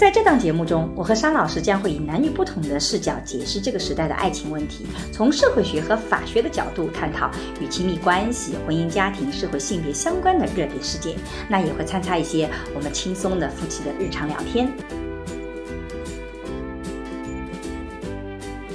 [0.00, 11.16] 在这档节目中，我和商老师将会以男女不同的视角解释这个时代的爱情问题，从社会学和法学的角度探讨与亲密关系、婚姻家庭、社会性别相关的热点事件。
[11.50, 14.72] 那也会参差一些我们轻松的夫妻的日常聊天。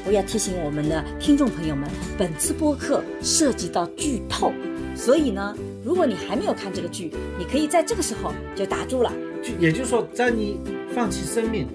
[0.05, 1.89] 我要提醒我们的听众朋友们，
[2.19, 4.53] 本次播客涉及到剧透，
[4.95, 9.11] 所以呢，如果你还没有看这个剧，你可以在这个时候就打住了。
[9.45, 10.59] 就也就是说，在你
[10.95, 11.67] 放弃生命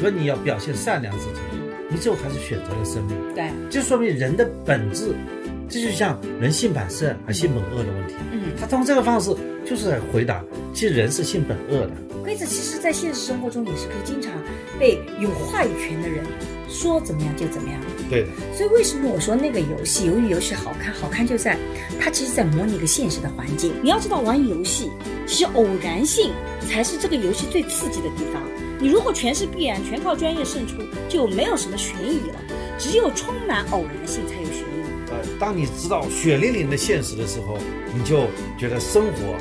[0.00, 1.34] 和你要表现善良之间，
[1.90, 3.16] 你最后还是选择了生命。
[3.34, 5.12] 对，这说明人的本质，
[5.68, 8.14] 这就像人性本善还性本恶的问题。
[8.30, 9.34] 嗯，他通过这个方式
[9.66, 11.90] 就是在回答，其实人是性本恶的。
[12.22, 14.32] 规则其实，在现实生活中也是可以经常
[14.78, 16.24] 被有话语权的人
[16.68, 17.80] 说怎么样就怎么样。
[18.08, 21.58] 对的，所以为什么我说那个游戏，由于游戏好看，好看就在
[22.00, 23.72] 它其实在模拟一个现实的环境。
[23.82, 24.90] 你要知道，玩游戏
[25.26, 26.32] 其实偶然性
[26.66, 28.42] 才是这个游戏最刺激的地方。
[28.80, 30.76] 你如果全是必然，全靠专业胜出，
[31.08, 32.40] 就没有什么悬疑了。
[32.78, 35.10] 只有充满偶然性，才有悬疑。
[35.10, 37.58] 呃，当你知道血淋淋的现实的时候，
[37.92, 38.26] 你就
[38.58, 39.36] 觉得生活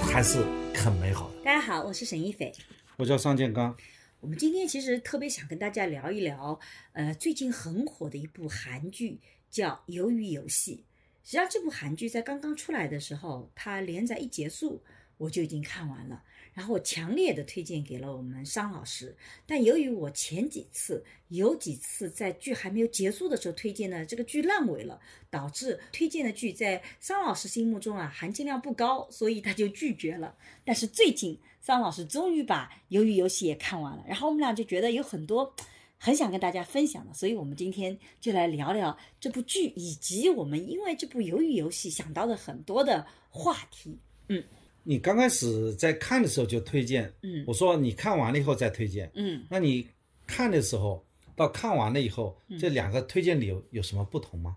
[0.00, 1.44] 还是很美好的。
[1.44, 2.52] 大家好，我是沈一斐。
[2.96, 3.74] 我叫尚建刚。
[4.20, 6.58] 我们今天其实特别想跟大家聊一聊，
[6.92, 10.74] 呃，最近很火的一部韩剧叫《鱿鱼游戏》。
[11.22, 14.82] 实际上，这部韩剧在刚刚出来的时候，它连载一结束，
[15.16, 16.22] 我就已经看完了。
[16.52, 19.14] 然后我强烈的推荐给了我们商老师，
[19.46, 24.98] 但由于我前几次有几次在剧还没有结束的时候推荐的，这个剧烂尾了，
[25.28, 30.34] 导致推荐的剧在商老师心目中啊含金量不高，所以他就拒绝了。
[30.64, 35.54] 但是最近商老师终于把《鱿鱼游戏》也看完了，然后我们俩就觉得有很多
[35.98, 43.98] 很想跟大家分享的，所以我们今天就来聊聊这部剧，以及我们因为这部《鱿鱼游戏》想到的很多的话题。
[44.30, 44.42] 嗯。
[44.88, 49.88] 你刚开始在看的时候就推荐，嗯，我说你看完了以后再推荐，嗯，那你
[50.28, 51.04] 看的时候
[51.34, 54.56] 到看完了以后，这两个推荐理由有什么不同吗？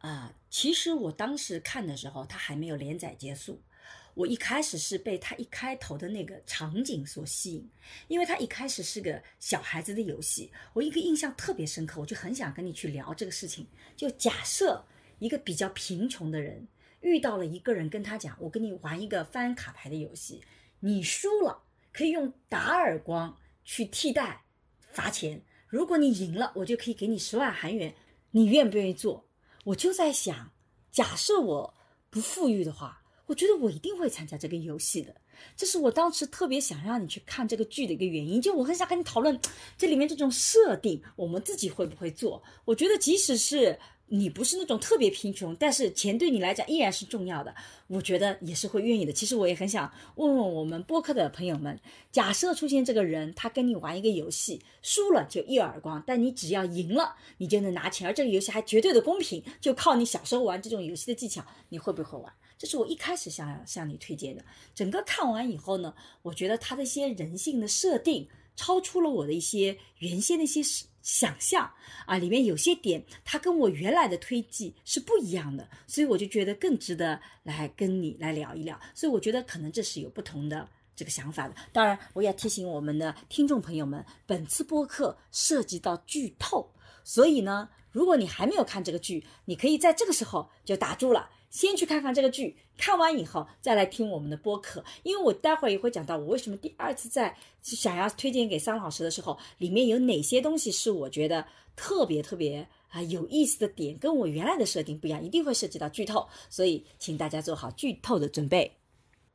[0.00, 3.58] 啊，其实我当时看的时候，它还没有连载结束。
[4.12, 7.70] 我一开始是被它一开头的那个场景所吸引，
[8.08, 13.66] 因为它一开始是个小孩子的游戏，我一个印象特别深刻，我就很想跟你去聊这个事情。
[13.96, 14.84] 就假设
[15.20, 16.68] 一个比较贫穷的人。
[17.00, 20.42] 遇到了一个人，跟他讲：“我跟你玩一个翻卡牌的游戏，
[20.80, 21.62] 你输了
[21.92, 24.44] 可以用打耳光去替代
[24.92, 25.42] 罚钱。
[25.66, 27.94] 如果你赢了，我就可以给你十万韩元。
[28.32, 29.26] 你愿不愿意做？”
[29.64, 30.52] 我就在想，
[30.90, 31.74] 假设我
[32.10, 35.14] 不富裕的话，我觉得我一定会参加这个游戏的。
[35.56, 38.42] 这是我当时特别想让你去看这个剧的一个原因。
[38.42, 39.40] 就我很想跟你讨论
[39.78, 42.42] 这里面这种设定，我们自己会不会做？
[42.64, 43.78] 我觉得即使是。
[44.12, 47.54] 你不是那种特别贫穷，但是钱对你来讲依然是重要的，
[47.86, 49.12] 我觉得也是会愿意的。
[49.12, 51.78] 其实我也很想问问我们播客的朋友们，
[52.10, 62.32] 假设出现这个人，他跟你玩一个游戏，输了就一耳光，但你只要赢了，你就能拿钱，而这个游戏还绝对的公平，就靠你小时候玩这种游戏的技巧，你会不会玩？
[62.58, 64.44] 这是我一开始想要向你推荐的。
[64.74, 70.60] 整个看完以后呢，我觉得他的一些人性的设定超出了我的一些原先的一些
[71.02, 71.70] 想象
[72.06, 78.78] 啊，里面有些点，它跟我原来的推计是不一样的，所以我就觉得更值得来跟你来聊一聊。
[78.94, 81.54] 所以我觉得可能这是有不同的这个想法的。
[81.72, 86.70] 当然，我也提醒我们的听众朋友们，本次播客涉及到剧透，
[87.02, 91.30] 所以呢，如果你还没有看这个剧，你可以在这个时候就打住了。
[91.50, 101.44] 先去看看这个剧，看完以后再来听我们的播客，因为我待会儿也会讲到我为什么第二次在想要推荐给桑老师的时候，里面有哪些东西是我觉得
[101.74, 108.76] 特别特别啊有意思的点，跟我原来的设定不一样，一定会涉及到剧透，所以请大家做好剧透的准备。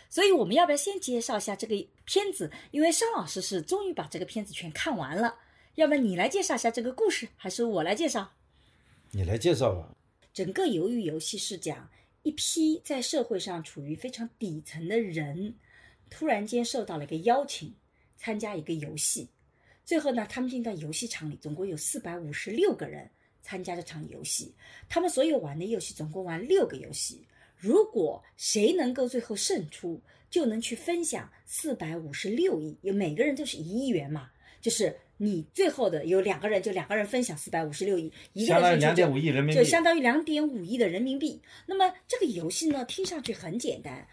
[0.09, 1.75] 所以我们要不要先介绍一下这个
[2.05, 2.49] 片子？
[2.71, 5.35] 因为桑老师是终于把这个片子全看完了，
[5.75, 8.31] 要不然你来介绍一下这个故事，还是我来介绍？
[9.11, 9.89] 你来介绍吧。
[10.33, 11.89] 整个鱿鱼游戏是讲。
[12.25, 15.53] 一批在社会上处于非常底层的人，
[16.09, 17.75] 突然间受到了一个邀请，
[18.17, 19.29] 参加一个游戏。
[19.85, 23.07] 最后呢，他们进到游戏场里，总共有四百五十六个人
[23.43, 24.55] 参加这场游戏。
[24.89, 27.23] 他们所有玩的游戏总共玩六个游戏。
[27.55, 39.61] 如果谁能够最后胜出，就能去分享四百五十六亿，有每个人都是一亿元嘛，就是你最后的有两个人，就两个人分享四百五十六亿，一个相当于人是两点五亿人民币。
[39.61, 41.41] 就相当于两点五亿的人民币。
[41.65, 44.07] 那么这个游戏呢，听上去很简单，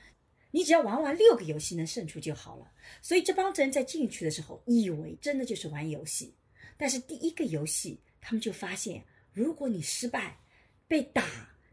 [0.52, 2.70] 你只要玩完六个游戏能胜出就好了。
[3.00, 6.34] 所以这帮人在进去的时候，以为真的就是玩游戏，
[6.76, 9.02] 但是第一个游戏他们就发现，
[9.32, 10.38] 如果你失败，
[10.86, 11.24] 被打，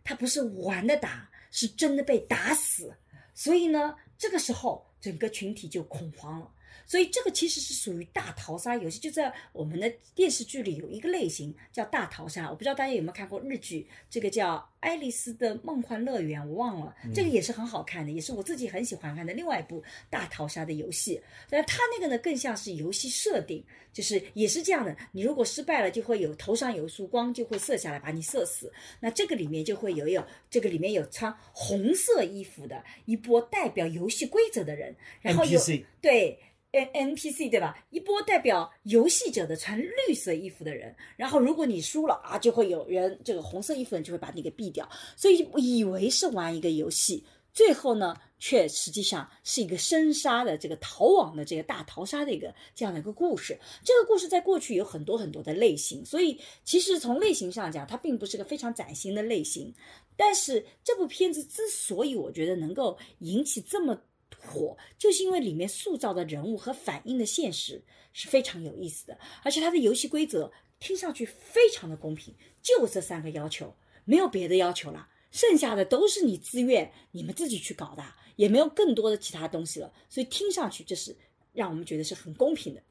[0.03, 2.95] 他不是玩的打，是真的被打死。
[3.35, 6.51] 所以呢，这个时候整个群体就恐慌了。
[6.89, 12.49] 所以这个其实是属于大逃杀游戏，就在我们的电视剧里有一个类型叫大逃杀。
[12.49, 21.21] 我不知道大家有没有看过日剧，这个叫《爱丽丝的梦幻乐园》，我忘了，这个也是很好看的，也是我自己很喜欢看的另外一部大逃杀的游戏。
[21.47, 23.63] 但它那个呢更像是游戏设定，
[23.93, 28.73] 就是也是这样的，你如果失败了，就会有头上有一束光就会射下来把你射死。
[28.99, 35.61] 那这个里面就会有有这个里面有穿红色衣服的一波代表游戏规则的人，然后有
[36.01, 36.39] 对。
[36.71, 37.83] N NPC 对吧？
[37.89, 44.87] 一波代表游戏者的穿绿色衣服的人，然后如果你输了啊，就会有人这个红色衣服人就会把你给毙掉。
[45.15, 53.57] 所以以为是玩一个游戏，最后呢，却实际上是一个生杀的这个逃亡的这个大逃杀的一个这样的一个故事。
[53.83, 59.73] 这个故事在过去有很多很多的类型，所以其实从类型上讲，它并不是个非常崭新的类型。
[60.15, 63.99] 但是这部片子之所以我觉得能够引起这么
[64.49, 73.75] 火，就是因为里面塑造的人物和反映的现实是非常有意思的，而且它的游戏规则听上去非常的公平，就这三个要求，
[74.05, 78.03] 没有别的要求了，剩下的都是你自愿你们自己去搞的，
[78.35, 81.15] 也没有更多的其他东西了，所以听上去这是
[81.53, 82.81] 让我们觉得是很公平的。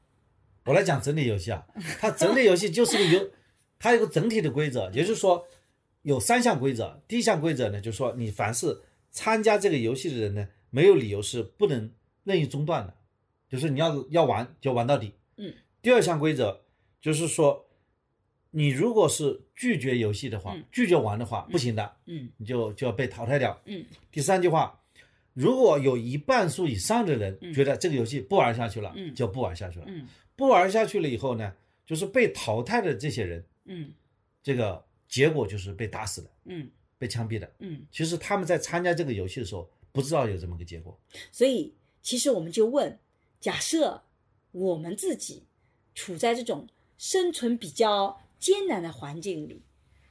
[0.65, 1.65] 我来讲整体游戏啊，
[1.99, 3.29] 它整体游戏就是个游，
[3.77, 5.45] 它有个整体的规则，也就是说
[6.03, 7.01] 有三项规则。
[7.07, 10.47] 第一项规则呢，就是说你凡是参加这个游戏的人呢。
[10.69, 11.91] 没有理由是不能
[12.23, 12.93] 任意中断的，
[13.49, 15.13] 就是你要要玩就玩到底。
[15.37, 15.53] 嗯。
[15.81, 16.65] 第二项规则
[17.01, 17.65] 就是说，
[18.51, 21.95] 你如果是拒绝游戏的话，拒绝玩的话，不行的。
[22.05, 22.29] 嗯。
[22.37, 23.59] 你就就要被淘汰掉。
[23.65, 23.85] 嗯。
[24.11, 24.79] 第三句话，
[25.33, 29.85] 如果有一半数以上的人觉得这个游戏不玩下去了，嗯，就不玩下去了。
[29.87, 30.07] 嗯。
[30.35, 31.53] 不玩下去了以后呢，
[31.85, 33.91] 就是被淘汰的这些人，嗯，
[34.43, 37.51] 这个结果就是被打死的，嗯，被枪毙的。
[37.59, 37.85] 嗯。
[37.91, 39.67] 其实他们在参加这个游戏的时候。
[39.91, 40.97] 不知道有这么个结果，
[41.31, 42.99] 所以其实我们就问：
[43.39, 44.03] 假设
[44.51, 45.43] 我们自己
[45.95, 49.61] 处在这种生存比较艰难的环境里，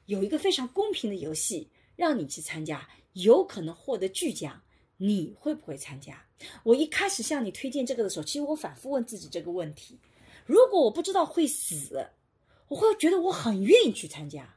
[0.06, 4.62] 有一个非常公平的游戏让你去参加，有可能获得巨奖，
[4.96, 6.26] 你会不会参加？
[6.64, 9.98] 我一开始向你推荐这个的时候，其实我反复问自己这个问题：
[10.44, 12.10] 如果我不知道会死，
[12.68, 14.56] 我会觉得我很愿意去参加，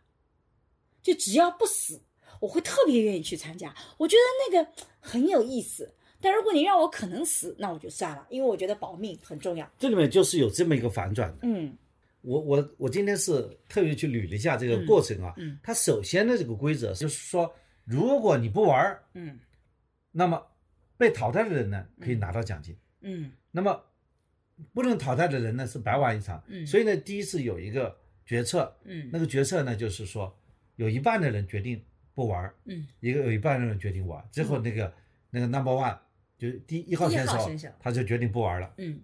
[1.01, 2.01] 就只要不死。
[2.39, 5.94] 我会特别愿意去参加，我觉得那个很有意思。
[6.24, 9.68] 但如果你让我可能死，那我就算了，因为我觉得保命很重要。
[9.80, 11.39] 这里面就是有这么一个反转的。
[11.42, 11.75] 嗯，
[12.22, 15.33] 我我我今天是特别去捋了一下这个过程啊。
[15.38, 17.51] 嗯，它首先的这个规则就是说，
[17.86, 19.39] 如果你不玩嗯，
[20.12, 20.39] 那么
[20.95, 22.77] 被淘汰的人呢可以拿到奖金。
[23.01, 23.84] 嗯，那么
[24.74, 26.44] 不能淘汰的人呢是白玩一场。
[26.48, 28.72] 嗯，所以呢，第一次有一个决策。
[28.84, 30.39] 嗯，那个决策呢就是说，
[30.75, 31.84] 有一半的人决定。
[32.13, 34.94] 不玩嗯，一个有一半人决定玩，最后那个
[35.30, 35.98] 那个 number one
[36.38, 37.25] 就第一号选
[37.58, 38.74] 手，他就决定不玩了。
[38.77, 39.00] 嗯，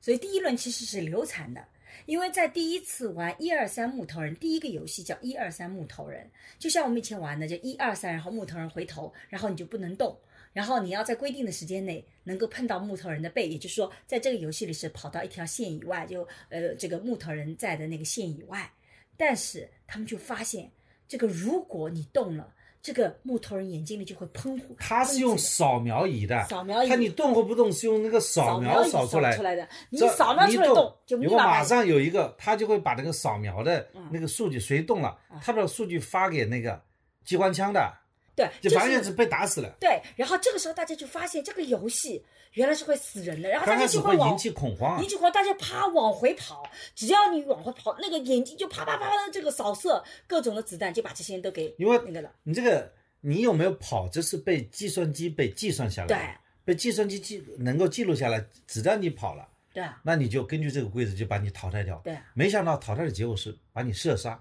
[0.00, 1.62] 所以第一轮其实是流产的，
[2.06, 10.18] 因为在第一次玩一二三木头人第一个游戏叫一二三木头人，就像我们以前玩的，就一二三，然后木头人回头，然后你就不能动，
[10.52, 18.72] 然后你要在规定的时间内能够碰到木头人的背，也就是说，在这个游戏里是跑到一条线以外，就呃这个木头人在的那个线以外，
[19.16, 20.72] 但是他们就发现。
[21.08, 22.46] 这个如果你动了，
[22.80, 24.66] 这个木头人眼睛里就会喷火。
[24.78, 26.88] 他是用扫描仪的，扫描仪。
[26.88, 29.66] 看你动或不动是用那个扫描扫出来出来的。
[29.90, 36.80] 你扫描出来动，就如果马上有一个，他就会把那个扫描的那个数据谁动了，他把数据发给那个
[37.24, 37.92] 机关枪的。
[38.38, 39.68] 对，就发现是被打死了。
[39.80, 46.62] 对，然后这个时候大家就发现这个游戏原来是会死人的，然后大家就会引起恐慌，引起恐慌，大家啪往回跑，
[46.94, 52.32] 只要你往回跑，那个眼睛就啪啪啪的这个扫射各种的子弹，就把这些人都给因为那个了。
[52.44, 52.92] 你这个
[53.22, 56.18] 你有没有跑，这是被计算机被计算下来，对，
[56.64, 64.40] 被计算机记能够记录下来，只要你跑了，对，那你就根据这个规则就把你淘汰掉，对，没想到淘汰的结果是把你射杀，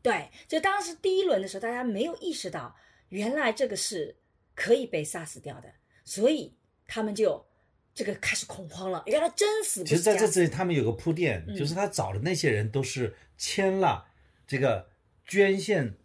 [0.00, 2.74] 对，就当时第一轮的时候，大家没有意识到。
[3.14, 4.16] 原来这个是
[4.56, 5.72] 可以被杀死掉的，
[6.04, 6.52] 所以
[6.84, 7.46] 他们就
[7.94, 9.04] 这个开始恐慌了。
[9.06, 9.84] 原来真死。
[9.84, 14.04] 其实在这里他们有个铺垫，就是他找的那些人都是签了
[14.48, 14.88] 这个
[15.24, 15.96] 捐献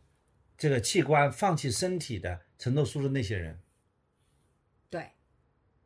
[0.56, 3.60] 这个器官、放弃身体的承诺书的那些人。
[4.88, 5.10] 对，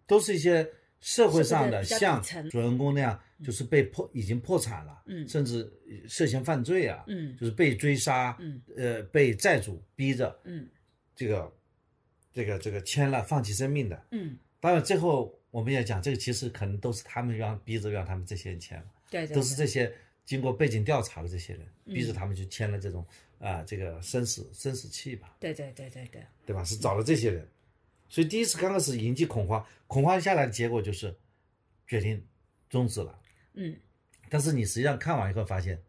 [0.06, 5.72] 都是一些社会上的，像主人公那样，就是被破已经破产了，嗯甚至
[6.06, 10.68] 涉嫌犯罪啊，嗯就是被追杀，嗯呃，被债主逼着嗯
[11.16, 11.54] 这个
[12.32, 14.06] 这个这个签了放弃生命的。
[14.12, 19.94] 嗯，当然，最后我们也讲，这个其实可能都是他们让逼着让他们这些人签了，对对，都是这些
[20.26, 23.06] 经过背景调查的这些人嗯逼着他们去签了这种
[23.40, 25.36] 啊、这个生死生死契吧。
[25.40, 26.64] 对对对对对，对吧？
[26.64, 27.48] 是找了这些人，
[28.08, 31.14] 所以第一次刚开始引起恐慌，恐慌下来的结果就是
[31.86, 32.26] 决定
[32.70, 33.20] 终止了。
[33.54, 33.76] 嗯。
[34.30, 35.80] 但是你实际上看完以后发现，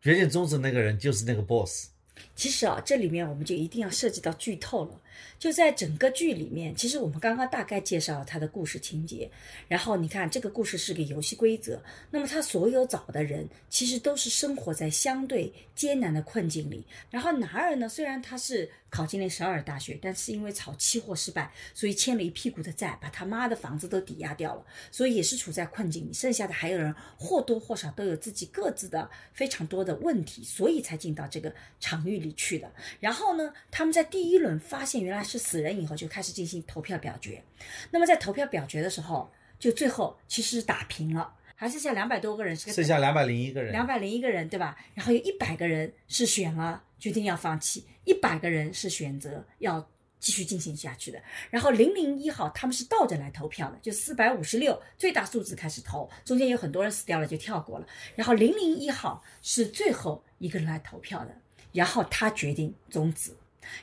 [0.00, 1.88] 决定终止那个人就是那个 boss。
[2.34, 5.00] 其实啊，这里面我们就一定要涉及到剧透了。
[5.38, 9.30] 就在整个剧里面，其实我们刚刚大概介绍了他的故事情节，
[9.68, 16.84] 然后你看这个故事是个游戏规则，那么他所有找的人其实都是生活在相对艰难的困境里。
[17.10, 26.12] 然后男二呢，虽然他是考进了首尔大学，但是因为炒期货失败，所以欠了一屁股的债，把他妈的房子都抵押掉了，所以也是处在困境里。
[26.12, 32.70] 剩下的还有人或多或少都有自己各自的非常多的问题，所以才进到这个场场域里去的。
[32.98, 37.42] 然后呢，他们在第一轮发现原来是死人以后，就开始进行投票表决。
[37.90, 44.76] 那么在投票表决的时候，就最后其实是打平了，还剩下两百多个人是个剩下两百零一个人，两百零一个人，对吧？
[44.94, 51.22] 然后有一百个人是选了决定要放弃，一百个人是选择要继续进行下去的。
[51.50, 57.86] 然后零零一号他们是倒着来投票的，就四百五十六最大数字开始投，中间有很多人死掉了就跳过了。
[58.16, 61.36] 然后零零一号是最后一个人来投票的，
[61.72, 63.32] 然后他决定终止。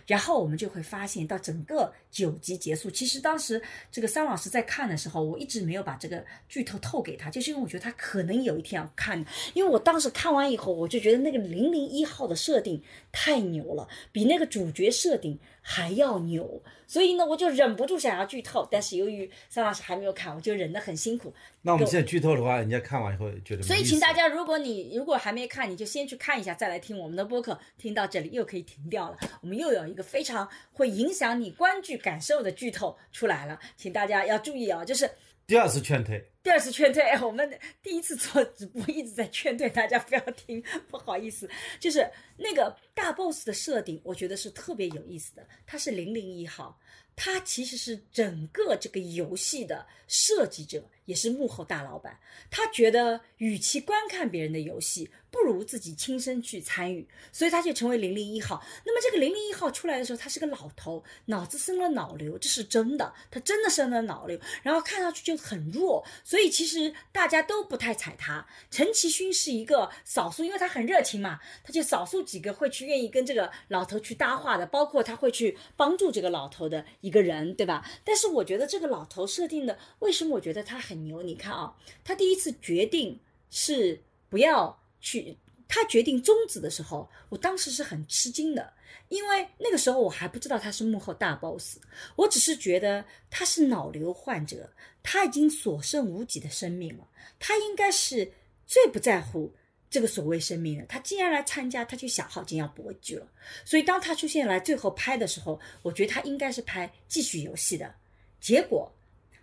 [0.06, 9.26] 然后我们就会发现，到整个九集结束，其实当时这个桑老师在看的时候，我一直没有把这个剧透透给他，就是因为我觉得他可能有一天要看。
[9.54, 15.40] 因为我当时看完以后，我就觉得那个零零一号的设定太牛了，比那个主角设定
[15.72, 18.68] 还要牛，所以呢，我就忍不住想要剧透。
[18.72, 21.32] 但是由于桑老师还没有看，我就忍得很辛苦。
[21.62, 23.62] 那我们现在剧透的话，人家看完以后觉得。
[23.62, 27.60] 所以，请大家，如果你如果还没看，你就先去看一下，再来听我们的播客。
[27.78, 34.84] 听到这里又可以停掉了，我们又有一个非常会影响你观剧感受的剧透出来了，请大家要注意啊！
[34.84, 35.08] 就是
[35.46, 41.48] 第二次劝退，第二次劝退， 哎我们第一次做直播一直在劝退大家不要听， 不好意思，
[41.80, 46.80] 就是那个大 boss 的设定，我觉得是特别有意思的，他是零零一号。
[47.16, 52.18] 他其实是整个这个游戏的设计者，也是幕后大老板。
[52.50, 58.64] 他觉得，与其观看别人的游戏，不如自己亲身去参与，所以他就成为零零一号。
[58.86, 68.48] 那么这个零零一号出来的时候，他是个老头，脑子生了脑瘤，这是真的，他真的生了脑瘤，然后看上去就很弱，所以其实大家都不太睬他。
[68.72, 77.86] 陈其勋是一个少数，因为他很热情嘛，他就少数几个会去愿意跟这个老头去搭话的，包括他会去帮助这个老头的一个人，对吧？
[78.04, 81.22] 但是我觉得这个老头设定的，为什么我觉得他很牛？
[81.22, 83.20] 你看啊，他第一次决定
[83.50, 85.38] 是不要去，
[85.68, 88.74] 他决定终止的时候，我当时是很吃惊的，
[89.10, 91.78] 因为那个时候我还不知道他是幕后大 boss，
[92.16, 94.72] 我只是觉得他是脑瘤患者，
[95.04, 97.08] 他已经所剩无几的生命了，
[97.40, 98.32] 他应该是
[98.66, 99.52] 最不在乎
[99.90, 100.86] 这个所谓生命的。
[100.86, 103.28] 他既然来参加，他就想好今要搏一局了。
[103.66, 107.94] 所以当他出现来最后拍的时候，我觉得他应该是拍继续游戏的，
[108.40, 108.92] 结果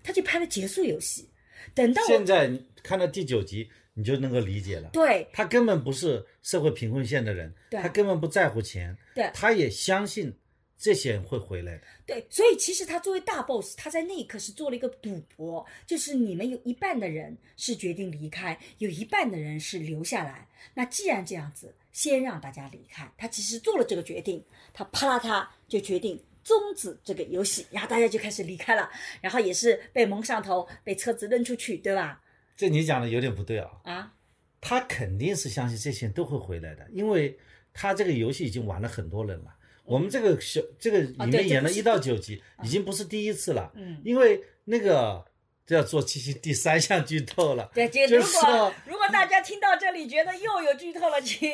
[0.03, 1.29] 他就拍了结束游戏。
[1.75, 2.51] 等到现在
[2.83, 4.91] 看到第九集，你就能够理解了。
[4.93, 10.37] 对他根本不是社会贫困线的人，对他根本不在乎钱，对他也相信
[10.77, 11.83] 这些人会回来的。
[12.07, 20.47] 对，所以其实他作为大 boss，他在那一刻是做了一个赌博，就是你们有一半的人是决定离开，有一半的人是留下来。
[20.75, 23.11] 那既然这样子，先让大家离开。
[23.17, 28.91] 他其实做了这个决定，他啪啦他就决定终止这个游戏，然后大家就开始离开了，
[29.23, 32.23] 然后也是被蒙上头，被车子扔出去，对吧？
[32.57, 34.13] 这你讲的有点不对啊，啊，
[34.61, 37.39] 他肯定是相信这些人都会回来的，因为
[37.73, 39.55] 他这个游戏已经玩了很多人了。
[39.85, 43.71] 我们这个小这个里面演了一到九集，已经不是第一次了。
[43.77, 45.25] 嗯，因为那个
[45.65, 51.53] 这要做进行第三项剧透了，对，这就如果是说如果大家听到这里觉得又有剧透了，请，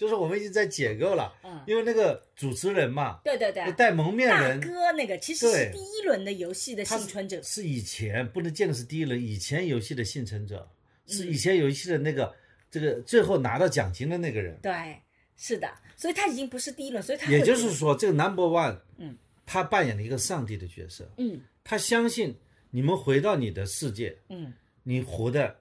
[0.00, 1.30] 就是我们已经在解构了。
[1.44, 10.66] 嗯，因为那个主持人嘛，对对对，戴蒙面大人，哥那个其实是第一轮的游戏的幸存者，是以前不能见的是第一轮，以前游戏的幸存者，
[11.06, 12.34] 是嗯以前游戏的那个
[12.70, 14.58] 这个最后拿到奖金的那个人。
[14.62, 14.72] 对，
[15.36, 21.42] 是的，所以他已经不是第一轮，所以他也就是说，这个 Number One，嗯，他扮演了一个上帝的角色，嗯。
[21.62, 22.34] 他相信
[22.70, 25.54] 你们回到你的世界，嗯，你活的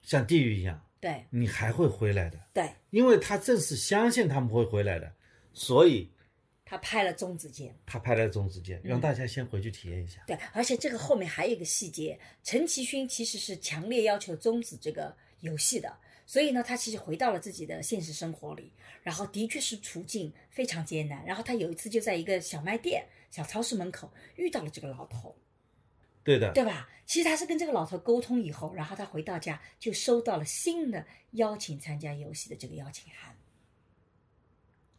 [0.00, 5.10] 像地狱一样，对你还会回来的，对，因为他正是相信他们会回来的，
[5.54, 6.12] 所以
[6.64, 7.74] 他拍了中指键。
[7.86, 10.22] 他拍了中指键，让大家先回去体验一下。
[10.26, 18.70] 对，而且这个后面还有一个细节，陈其勋其实是强烈要求终止这个游戏的，所以呢，他其实回到了自己的现实生活里，
[19.02, 21.24] 然后的确是处境非常艰难。
[21.24, 25.34] 然后他有一次就在一个小卖店、小超市门口遇到了这个老头，
[26.22, 26.88] 对的，对吧？
[27.06, 33.34] 其实他是跟这个老头沟通以后，然后他回到家就收到了新的邀请参加游戏的这个邀请函，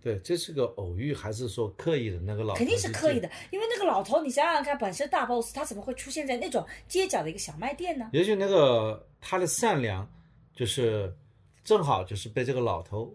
[0.02, 2.20] 对，这是个偶遇还是说刻意的？
[2.20, 3.30] 那个老头肯定是刻意的。
[3.30, 8.10] 的，因为那个老头，你想想看，本身大 boss 他怎么会出现在那种街角的一个小卖店呢？
[8.12, 10.06] 也许那个他的善良，
[10.54, 11.16] 就是
[11.64, 13.14] 正好就是被这个老头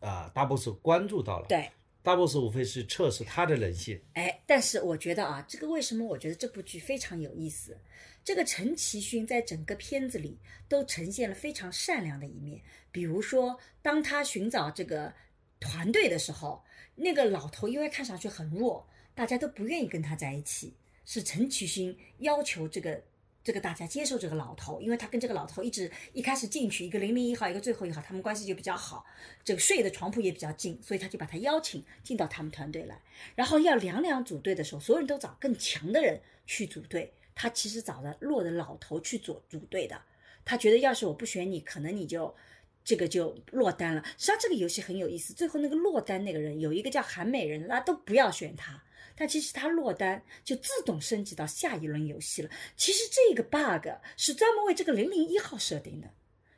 [0.00, 1.46] 啊、大 boss 关注到了。
[1.48, 1.68] 对，
[2.02, 4.00] 大 boss 无非是测试他的人性。
[4.14, 7.76] 哎，但是我觉得啊，这个为什么我觉得这部剧非常有意思？
[8.24, 10.38] 这个陈其勋在整个片子里
[10.68, 12.60] 都呈现了非常善良的一面。
[12.92, 15.12] 比如说，当他寻找这个
[15.60, 16.62] 团队的时候，
[16.94, 20.74] 那个老头因为看上去很弱，大家都不愿意跟他在一起。
[21.04, 23.02] 是陈其勋要求这个
[23.48, 29.06] 这个大家接受这个老头，因为他跟这个老头一直一开始进去，一个零零一号，一个最后一号，他们关系就比较好，
[29.42, 33.00] 这个睡的床铺也比较近，所以他就把他邀请进到他们团队来。
[33.34, 39.98] 然后要两两组队的时候，所有人都找更强的人去组队，他其实找的弱的老头去组组队的。
[40.44, 42.36] 他觉得要是我不选你，可能你就
[42.84, 44.04] 这个就落单了。
[44.18, 48.82] 实际上这个游戏很有意思，最后那个落单那个人有一个叫韩美人，大家都不要选他。
[49.18, 52.50] 但其实他落单就自动升级到下一轮游戏了。
[52.76, 56.08] 其实这个 bug 是专门为这个零零一号设定的，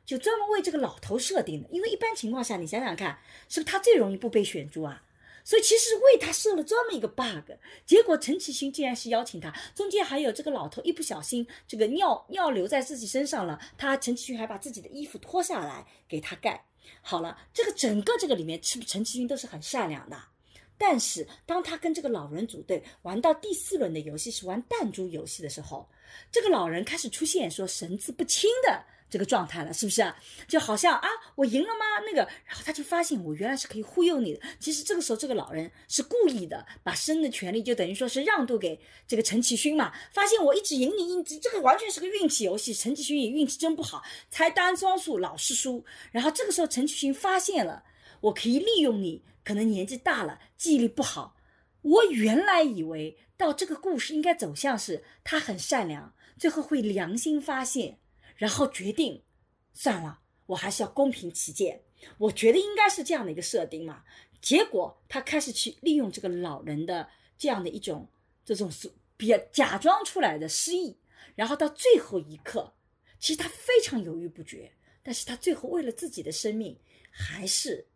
[0.05, 1.67] 就专门为这个老头设定的。
[1.71, 5.03] 因为一般情况下，你想想看，是不是他最容易不被选中啊？
[5.43, 7.51] 所以其实为他设了这么一个 bug，
[7.83, 16.63] 结果陈其勋竟然是邀请他，中间还有这个老头一不小心这个尿尿流在自己身上了，他陈其勋还把自己的衣服脱下来给他盖
[17.01, 17.35] 好了。
[17.51, 20.15] 这个整个这个里面，是不是陈其勋都是很善良的？
[20.81, 25.87] 但是当他跟这个老人组队玩到第四轮的游戏是玩弹珠游戏的时候，
[26.31, 30.11] 这个老人开始出现说神志不清的这个状态了，是不是？
[30.47, 31.85] 就好像啊，我赢了吗？
[32.03, 34.39] 那个，然后他就发现我原来是可以忽悠你的。
[34.59, 39.93] 其实这个时候这个老人是故意的，把生的权利就等于说是让渡给这个陈其勋嘛。
[40.11, 42.73] 发现我一直赢你，一直这个完全是个运气游戏。
[42.73, 45.85] 陈其勋也运气真不好，才单双数老是输。
[46.11, 47.83] 然后这个时候陈其勋发现了，
[48.21, 49.23] 我可以利用你。
[49.43, 51.35] 可能年纪大了，记忆力不好。
[51.81, 57.97] 我原来以为到这个故事应该走向是他很善良，最后会良心发现，
[58.35, 59.23] 然后决定
[59.73, 61.81] 算了，我还是要公平起见。
[62.19, 64.03] 我觉得应该是这样的一个设定嘛。
[64.39, 68.07] 结果他开始去利用这个老人的这样的一种
[68.45, 68.71] 这种
[69.17, 70.95] 比较假装出来的失忆，
[71.33, 72.71] 然后到最后一刻，
[73.19, 76.77] 其实他非常犹豫不决，但是他最后为了自己的生命，
[77.09, 77.87] 还是。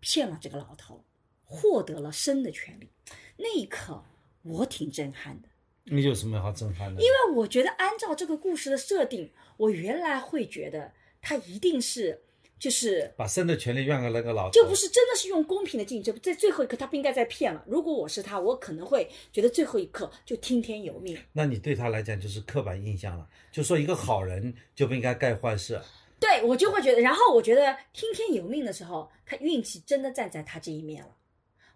[0.00, 1.04] 骗了这个老头，
[1.44, 2.88] 获得了生的权利，
[3.36, 4.04] 那一刻
[4.42, 5.48] 我挺震撼的。
[5.84, 7.00] 你有什么好震撼的？
[7.00, 12.22] 因为我觉得按照这个故事的设定，我原来会觉得他一定是
[12.58, 17.64] 就是把生的权利让给那个老头，就不是真的是用公平的竞争，在最后一刻他不应该再骗了。
[17.68, 21.16] 如果我是他，我可能会觉得最后一刻就听天由命。
[21.32, 25.80] 那你对他来讲就是刻板印象了，就说一个好人就不应该干坏事。
[26.18, 31.16] 对我就会觉得，然后我觉得听天由命的时候，他运气真的站在他这一面了。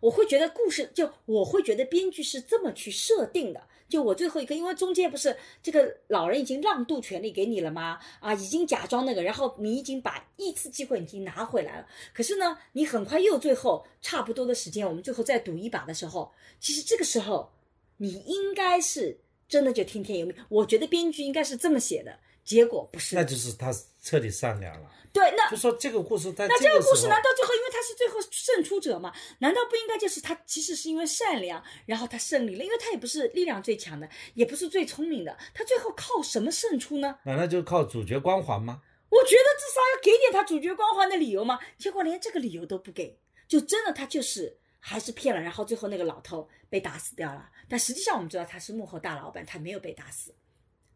[0.01, 3.63] 我会觉得故事就我会觉得编剧是这么去设定的。
[3.87, 7.99] 就我最后一个，因为中间不是这个老人已经让渡权利给你了吗？
[8.21, 11.87] 啊，已经假装那个，然后你已经把一次机会已经拿回来了。
[12.15, 17.51] 可是呢，你很快又最后差不多的时间，我们最后再赌一把的时候，其实这个时候
[17.97, 20.35] 你应该是真的就听天由命。
[20.49, 22.21] 我觉得编剧应该是这么写的。
[22.45, 23.73] 结果不是，那就是他
[24.03, 24.91] 彻底善良了。
[25.13, 29.13] 对，那就说这个故事，那这个故事难道最后因为他是最后胜出者吗？
[29.41, 32.65] 难道不应该就是他其实是因为善良，然后他胜利了？
[32.65, 37.19] 因为他也不是力量最强的，也不是最聪明的，他最后靠什么胜出呢？
[37.25, 38.83] 难道就靠主角光环吗？
[39.09, 41.59] 我觉得至少要给点他主角光环的理由嘛。
[41.77, 47.51] 结果连这个理由都不给，就真的他就是还是骗了，然后最后那个老头被打死掉了。
[47.69, 50.33] 但实际上我们知道他是幕后大老板，他没有被打死。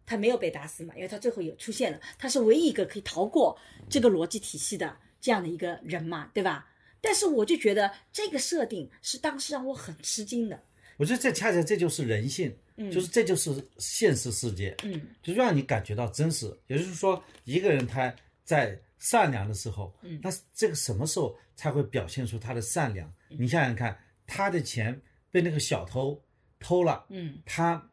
[0.07, 0.95] 他没有被打死嘛？
[0.95, 6.69] 因为他最后也出现了，他是唯一一个可以逃过这个逻辑体系的这样的一个人嘛，对吧？
[7.01, 10.62] 但是我就觉得这个设定是当时让我很吃惊的。
[10.97, 16.47] 我觉得这恰恰这就是人性，嗯，就是这就是现实世界，嗯，就让你感觉到真实。
[16.67, 18.14] 也就是说，一个人他
[18.45, 23.12] 在善良的时候，嗯，那这个什么时候才会表现出他的善良？
[23.29, 26.23] 你想想看，他的钱被那个小偷
[26.61, 27.90] 偷了，嗯，他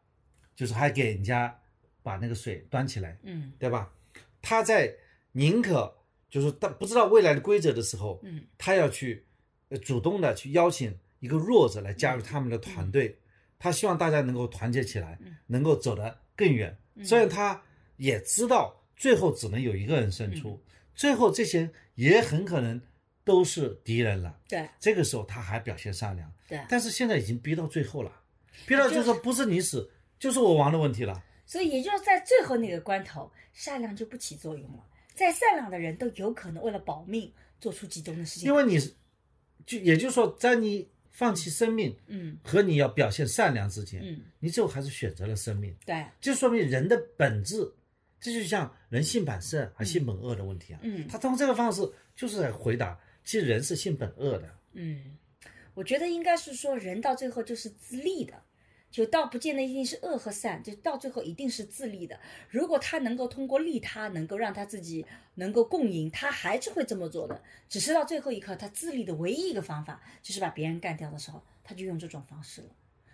[0.54, 1.58] 就是还给人家。
[2.02, 3.92] 把那个水端起来，嗯，对吧？
[4.40, 4.92] 他在
[5.32, 5.94] 宁可
[6.28, 9.24] 就是他不知道未来的规则的时候，嗯，他要去，
[9.68, 13.16] 呃，主动的去邀请一个弱者来加入他们的团队，
[13.58, 16.76] 他希望大家能够团结起来，能够走得更远。
[17.04, 17.62] 虽然他
[17.96, 20.60] 也知道最后只能有一个人胜出，
[20.94, 22.80] 最后这些也很可能
[23.24, 24.38] 都是敌人了。
[24.48, 28.12] 对这个时候他还表现善良，对，但是现在已经逼到最后了，
[28.66, 31.22] 逼到就是说不是你死就是我亡的问题了。
[31.44, 34.84] 所以也就是在最后那个关头，善良就不起作用了。
[35.14, 38.48] 再善良的人都有可能为了保命做出极端的事情。
[38.48, 38.94] 因为你是，
[39.66, 47.70] 就也就是说，在你放弃生命嗯和你要表现善良之间，嗯，你最后还是选择了生命，对，就说明人的本质，
[48.18, 50.80] 这就像人性本善还性本恶的问题啊。
[50.82, 51.82] 嗯他通过这个方式
[52.16, 54.48] 就是在回答，其实人是性本恶的。
[54.72, 55.18] 嗯，
[55.74, 58.42] 我觉得应该是说人到最后就是自利的。
[58.92, 62.20] 就倒不见得一定是恶和善，就到最后一定是自利的。
[62.50, 65.04] 如果他能够通过利他，能够让他自己
[65.36, 67.42] 能够共赢，他还是会这么做的。
[67.68, 72.68] 只是到最后一刻，他自利的唯一一个方法就是把别人干掉的时候，他就用这种方式了。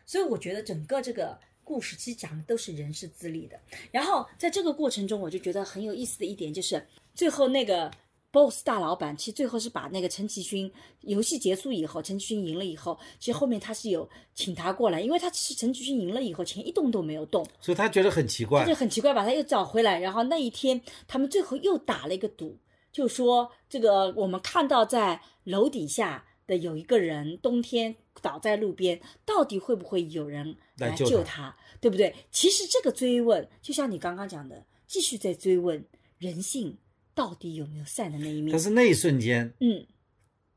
[0.04, 3.60] 所以我觉得整个这个故事其实讲的都是人是自利的。
[3.92, 7.88] 然后在这个过程中，我就觉得很有意思的一点就是，最后那个
[8.30, 19.98] BOSS 大老板，其实最后是把那个陈其勋游戏结束以后，陈其勋赢了以后，其实后面他是有请他过来，因为他其实陈其勋赢了以后，钱一动都没有动，所以他觉得很奇怪他就，很奇怪，把他又找回来。
[19.98, 22.58] 然后那一天，他们最后又打了一个赌，
[22.92, 32.14] 就说这个我们看到在楼底下的有一个人，冬天倒在路边，到底会不会有人来来救他，对不对？
[32.30, 35.82] 其实这个追问，就像你刚刚讲的，继续在追问
[36.18, 36.76] 人性
[37.18, 38.60] 到底有没有善的那一面但。
[38.60, 39.84] 是那一瞬间，嗯，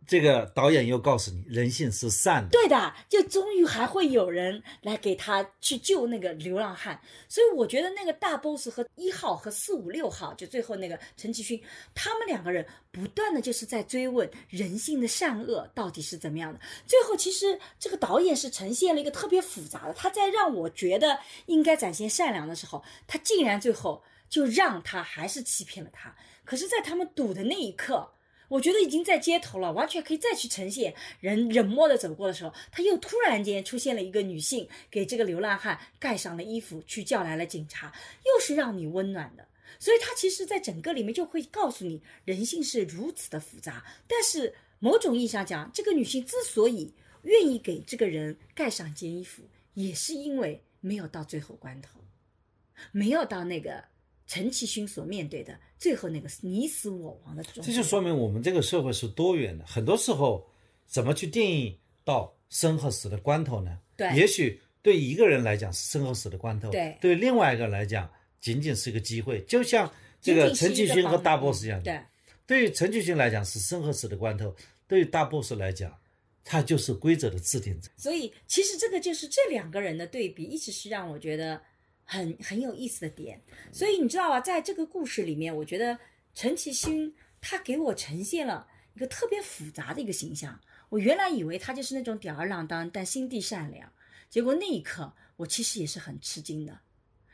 [0.05, 2.49] 这个导演又告诉你，人性是善的。
[2.51, 11.59] 对的，就终于还会有人来给他去救那个流浪汉，所以我觉得那个大 boss 和一号和四五六号，就最后那个陈其勋，
[11.95, 16.59] 他们两个人不断的就是在追问人性的善恶到底是怎么样的。
[16.85, 26.15] 最后其实这个导演是呈现了一个特别复杂的，他在让我觉得应该展现善良的时候，他竟然最后就让他还是欺骗了他。
[26.43, 28.13] 可是，在他们赌的那一刻，
[28.47, 37.93] 我觉得已经在街头了，完全可以再去呈现人冷漠的走过的时候，他又突然间出现了一个女性，给这个流浪汉盖上了衣服，去叫来了警察，
[38.25, 39.47] 又是让你温暖的。
[39.79, 43.85] 所以他其实在整个里面就会告诉你，人性是如此的复杂。
[44.07, 51.99] 但是某种意义上讲，这个女性之所以愿意给这个人盖上一件衣服，也是因为没有到最后关头，
[52.91, 53.83] 没有到那个
[54.31, 57.61] 陈其勋所面对的最后那个你死我亡的这种。
[57.65, 60.47] 这就说明我们这个社会是多元的，很多时候
[60.87, 63.77] 怎么去定义到生和死的关头呢？
[63.97, 69.91] 对也许对一个人来讲是生和死的关头，对对另外一个来讲仅仅是一个机会，就像
[70.21, 71.99] 这个陈其勋和大 boss 一样，对。
[72.47, 74.55] 对于陈其勋来讲是生和死的关头，
[74.87, 75.93] 对于大 boss 来讲，
[76.45, 77.89] 他就是规则的制定者。
[77.97, 81.61] 所以其实这个就是这两个人的对比，一直是让我觉得
[82.11, 83.41] 很很有意思的点。
[83.71, 85.97] 所以你知道吧，在这个故事里面，我觉得
[86.35, 90.59] 陈其勋他给我呈现了一个特别复杂的一个形象。
[90.89, 93.89] 我原来以为他就是那种吊儿郎当但心地善良，
[94.29, 96.77] 结果那一刻我其实也是很吃惊的。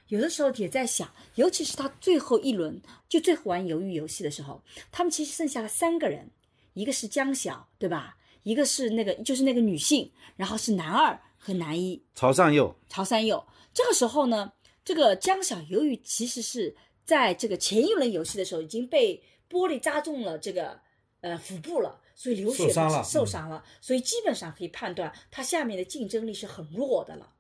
[0.10, 6.30] 有的时候也在想，尤其是他最后一轮就最后玩鱿鱼游戏的时候，他们其实剩下了三个人，
[6.76, 8.16] 一个是江晓，对吧？
[8.44, 13.46] 一个是那个就是那个女性，然后是男二和男一朝上右，曹三佑。
[13.74, 14.54] 这个时候呢，
[14.88, 16.74] 这个江晓由于其实是
[17.04, 20.80] 在这个前一轮游戏的时候已经被玻璃扎中了这个
[21.20, 27.36] 呃腹部了，所以流血受伤了受伤了，所以基本上可以判断他下面的竞争力是很弱的了。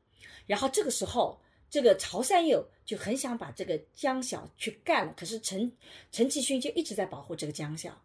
[0.45, 5.71] 然后这个时候，这个曹三佑就很想把这个江晓去干了，可是陈
[6.11, 8.03] 陈其勋就一直在保护这个江晓。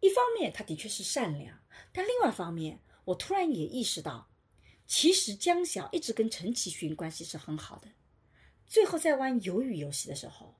[0.00, 1.56] 一方面他的确是善良，
[1.92, 4.28] 但另外一方面，我突然也意识到，
[4.84, 7.86] 其实江晓一直跟陈其勋关系是很好的。
[8.66, 10.54] 最后在玩鱿鱼游戏的时候，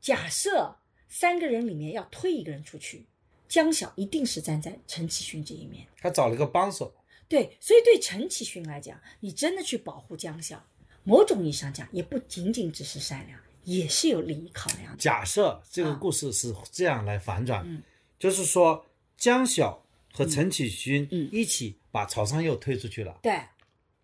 [0.00, 0.76] 假设
[1.08, 3.06] 三个人里面要推一个人出去，
[3.48, 5.86] 江晓一定是站在陈启勋这一面。
[5.98, 6.94] 他找了一个帮手，
[7.28, 10.64] 对，所以对陈启勋来讲，你真的去保护江晓，
[11.04, 14.98] 某种意义上讲，也不仅仅只是善良，也是有利益考量的。
[14.98, 17.82] 假设这个啊故事是这样来反转，嗯
[18.18, 23.18] 就是说江晓和陈启勋嗯一起把曹尚佑推出去了。
[23.22, 23.40] 对，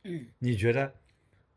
[0.05, 0.95] 嗯，你觉得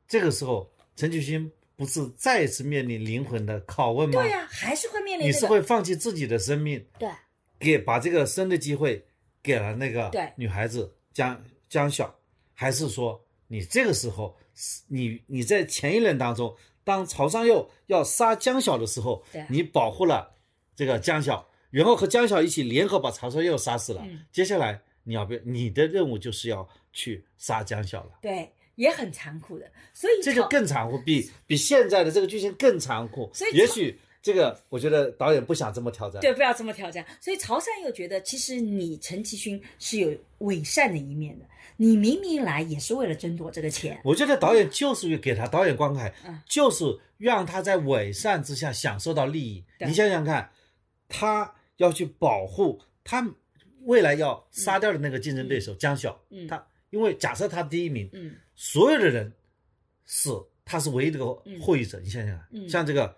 [0.08, 4.21] 这个时候陈启勋不是再一次面临灵魂的拷问吗？
[4.21, 5.38] 对呀、还是会面临、这个。
[5.38, 7.09] 你是会放弃自己的生命，对
[7.59, 9.05] 给把这个生的机会
[9.43, 12.13] 给了那个对女孩子江江晓，
[12.53, 14.35] 还是说你这个时候
[14.88, 20.35] 你你在前一轮当中，当曹尚佑要杀江晓的时候对，你保护了
[20.75, 24.01] 这个江晓，然后和江晓一起联合把曹尚佑杀死了。
[24.05, 28.11] 嗯接下来你要不要你的任务就是要去杀江晓了。
[28.21, 29.65] 对，也很残酷的。
[29.93, 33.29] 所以这就更残酷，比比现在的这个剧情更残酷。
[33.33, 36.21] 所以也许这个，我觉得导演不想这么挑战。
[36.21, 37.05] 对，不要这么挑战。
[37.19, 41.45] 所以曹山又觉得，其实你陈其勋是有伪善的一面的。
[41.77, 46.85] 你明明来也是为了争夺这个钱，我觉得导演就是给他导演关怀，嗯就是
[47.17, 49.61] 让他在伪善之下享受到利益。
[49.77, 50.49] 对你想想看，
[51.09, 53.29] 他要去保护他
[53.81, 59.31] 未来要杀掉的那个竞争对手江晓，嗯他因为假设他第一名，嗯所有的人
[60.05, 61.99] 死，他是唯一的个获益者。
[61.99, 63.15] 你想想像这个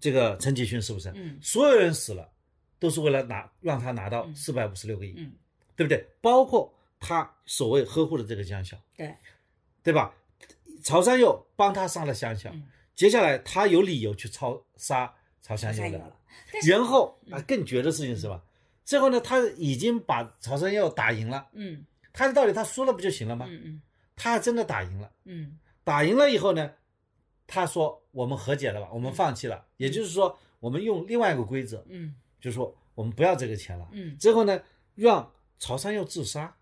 [0.00, 1.10] 这个陈其勋是不是？
[1.14, 2.30] 嗯所有人死了，
[2.78, 5.32] 都是为了拿让他拿到嗯四百五十六个亿，嗯，
[5.76, 6.06] 对不对？
[6.20, 9.14] 包括他所谓呵护的这个江晓，对，
[9.82, 10.14] 对吧？
[10.82, 15.88] 曹山佑帮他杀了江晓，嗯接下来他有理由去抄杀曹山佑的。
[15.88, 16.16] 曹山有了。
[16.68, 18.42] 然后啊，更绝的事情是吧？
[18.84, 23.46] 最后呢，他已经把曹山佑打赢了，嗯他的道理他输了不就行了吗？
[23.48, 23.82] 嗯嗯
[24.20, 25.10] 他还真的打赢了。
[25.24, 26.70] 嗯打赢了以后呢，
[27.46, 33.88] 他说我们和解了吧，我们放弃了，也就是说我们用另外一个规则，嗯就是说我们不要这个钱了。
[33.92, 34.62] 嗯最后呢，
[34.94, 36.54] 让曹山佑自杀，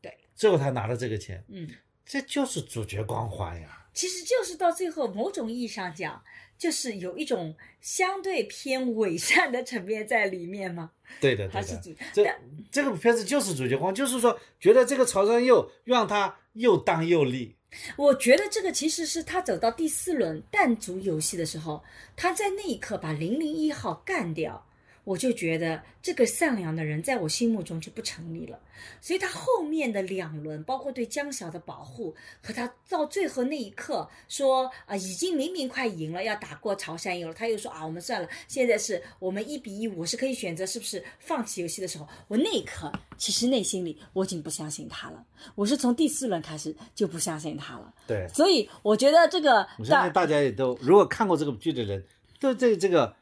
[0.00, 1.68] 对，最后他拿了这个钱，嗯，
[2.06, 3.80] 这就是主角光环呀。
[3.92, 6.22] 其实就是到最后，某种意义上讲，
[6.56, 10.92] 就是有一种相对偏伪善的层面在里面嘛。
[11.20, 11.52] 对的，对的。
[11.52, 17.56] 他是主，这但这个片子就是主角光，就是说觉得这个曹山佑让他又当又立，
[17.96, 21.82] 我觉得这个其实是他走到第四轮弹族游戏的时候，
[22.14, 24.66] 他在那一刻把零零一号干掉，
[25.04, 28.58] 我就觉得这个善良的人在我心目中就不成立了。
[29.00, 47.94] 所以他后面的两轮，包括对江晓的保护，和他到最后那一刻说啊，已经明明快赢了，要打过潮汕游了，他又说啊，我们算了，现在是我们一比一，我是可以选择是不是放弃游戏的时候，我那一刻其实内心里我已经不相信他了，我是从第四轮开始就不相信他了。
[48.06, 48.26] 对。
[48.28, 52.04] 所以我觉得这个我相信大家也都，如果看过这个剧的人，
[52.40, 53.14] 对这这个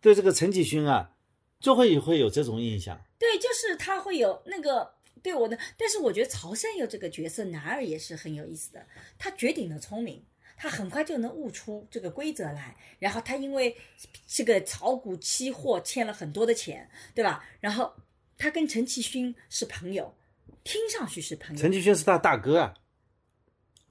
[0.00, 1.10] 对这个陈启勋啊，
[1.60, 3.00] 就会会有这种印象。
[3.18, 8.86] 对，就是他会有那个对我的，但是我觉得曹善佑这个角色男二也是很有意思的，
[9.18, 10.24] 他绝顶的聪明。
[10.58, 13.76] 他很快就能悟出这个规则来，然后他因为
[14.26, 17.44] 这个炒股期货欠了很多的钱，对吧？
[17.60, 17.92] 然后
[18.38, 20.16] 他跟陈其勋是朋友，
[20.64, 22.72] 听上去是朋友，陈其勋是他大哥啊，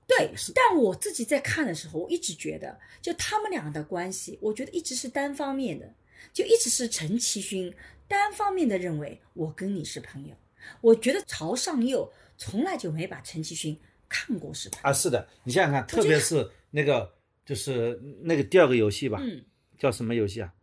[0.08, 5.93] 对，但我自己在看的时候，我一直觉得，就他们俩的关系，我觉得一直是单方面的，
[6.33, 7.73] 就一直是陈其勋
[8.07, 10.35] 单方面的认为我跟你是朋友。
[10.81, 14.79] 我觉得朝上佑从来就没把陈其勋看过是吧。
[14.83, 17.13] 啊，是的，你想想看，特别是那个
[17.45, 19.45] 就是那个第二个游戏吧，嗯，
[19.77, 20.53] 叫什么游戏啊？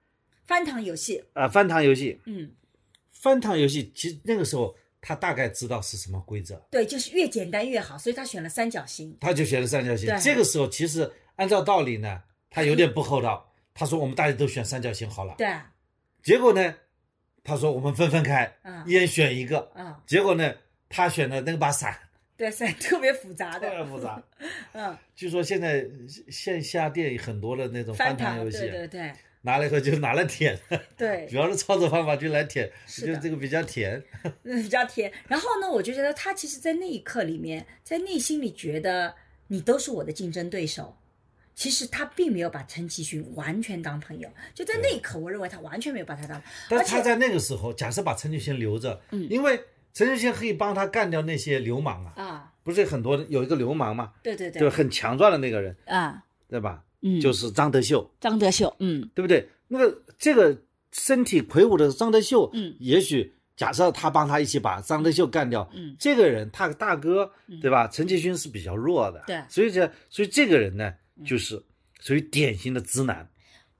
[0.45, 2.21] 翻糖游戏，啊，翻糖游戏。
[2.25, 2.53] 嗯，
[3.13, 9.17] 翻糖游戏其实那个时候他大概知道是什么规则，对，就是越简单越好，所以他选了三角形。
[9.21, 10.13] 他就选了三角形。
[10.21, 13.52] 这个时候其实按照道理呢，他有点不厚道。
[13.75, 15.35] 他说我们大家都选三角形好了。
[15.39, 15.73] 对啊，
[16.23, 16.75] 结果呢，
[17.45, 19.61] 他说我们分分开，嗯一人选一个。
[19.75, 20.55] 啊，结果呢，
[20.89, 21.97] 他选的那把伞
[22.37, 24.23] 对，伞特别复杂的 特别，复杂。
[24.73, 25.87] 嗯，据说现在
[26.31, 29.13] 线下店很多的那种翻糖糖，游戏，对对对
[29.45, 30.57] 拿了以后就拿来舔，
[30.97, 34.03] 对主，要是操作方法就来舔，就这个比较甜。
[34.45, 35.13] 嗯，比较甜。
[35.27, 39.15] 然后呢，我就觉得他其实，在那一刻里面，在内心里觉得
[39.49, 40.97] 你都是我的竞争对手。
[41.55, 46.43] 其实他并没有把陈其勋完全当朋友，就在那一刻，我认为他完全没有把他当。
[46.69, 49.61] 但他在那个时候，假设把陈其勋留着，嗯因为
[49.93, 56.83] 陈其勋可以帮他干掉那些流氓啊，啊，不是很多有一个流氓嘛，对对对，就是很强壮的那个人，啊，对吧？
[57.03, 59.49] 嗯就是张德秀，张德秀，嗯对不对？
[59.69, 60.57] 那个这个
[60.93, 67.89] 身体魁梧的张德秀，嗯也许假设他帮他一起把张德秀干掉，嗯这个人他大哥，对吧？
[67.89, 71.63] 陈其勋是比较弱的，对嗯所以这所以这个人呢，就是
[72.01, 73.29] 属于典型的直男，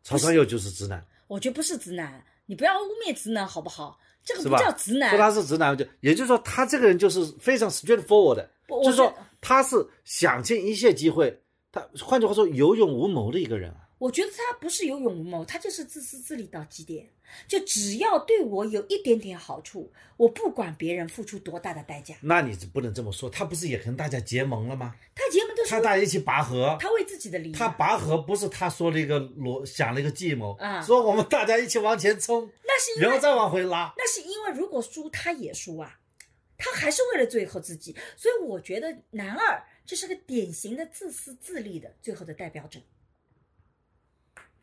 [0.03, 3.99] 曹操佑就是直男，我觉得不是直男，你不要污蔑直男好不好？
[4.25, 4.57] 这个不？
[4.57, 13.89] 叫直男说，他是直男，就也就是说他这个人就是非常 straightforward 的，就是说他是想尽一切机会，他换句话说有勇无谋的一个人啊。
[14.03, 17.09] 我觉得他不是有勇无谋，他就是自私自利到极点。
[17.47, 22.17] 就只要对我有一点点好处，我不管别人付出多大的代价。
[22.23, 24.97] 那你不能这么说，他不是也跟大家结盟了吗？
[25.15, 33.95] 他结盟都是他大家一起拔河，他为自己的利益，他拔河不是他说了一个逻想了一个计谋，啊说我们大家一起往前冲，那是因为然后再往回拉。
[33.97, 36.01] 那是因为如果输他也输啊，
[36.59, 37.97] 他还是为了最后自己。
[38.17, 42.81] 所以我觉得男二就是个典型的自私自利的最后的代表者。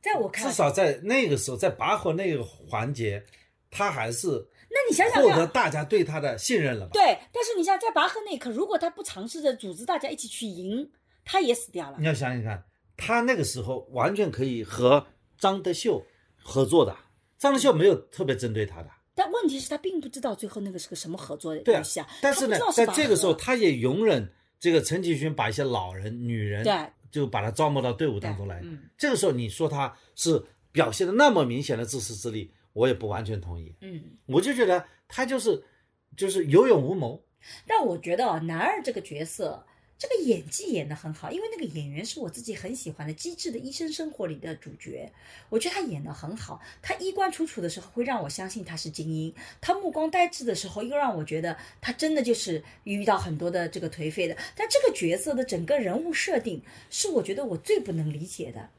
[0.01, 3.23] 在我看来，至少在那个时候，在拔河那个环节，
[3.69, 4.27] 他还是
[4.69, 6.91] 那你想想获得，大家对他的信任了嘛。
[6.93, 10.89] 对，但是你想在拔河那一刻，如果他不尝试着组织大家一起去赢，
[11.25, 12.05] 他也死掉了你。
[12.05, 12.63] 要想想看，
[12.95, 15.05] 他那个时候完全可以和
[15.37, 16.05] 张德秀
[16.41, 16.95] 合作的，
[17.37, 18.89] 张德秀没有特别针对他的。
[19.15, 22.07] 但问题是，他并不知道最后那个是个什么合作对啊游戏啊。
[22.21, 26.73] 但是呢在这个时候，他也容忍这个陈启勋把一些老人、女人，对，
[27.11, 28.59] 就把他招募到队伍当中来。
[28.63, 33.75] 嗯这个时候，你说他是表现的那么明显的自私自利，我也不完全同意。
[33.81, 35.63] 嗯，我就觉得他就是
[36.17, 37.23] 就是有勇无谋。
[37.65, 39.65] 但我觉得啊，男二这个角色，
[39.99, 45.11] 这个演技演得很好，因为那个演员是我自己很喜欢的《机智的医生生活》里的主角，
[45.49, 46.61] 我觉得他演得很好。
[46.81, 54.37] 他衣冠楚楚的时候，会让我相信他是精英；他目光呆滞的时候，又让我觉得他真的就是遇到很多的这个颓废的。
[54.55, 58.69] 但这个角色的整个人物设定，是我觉得我最不能理解的。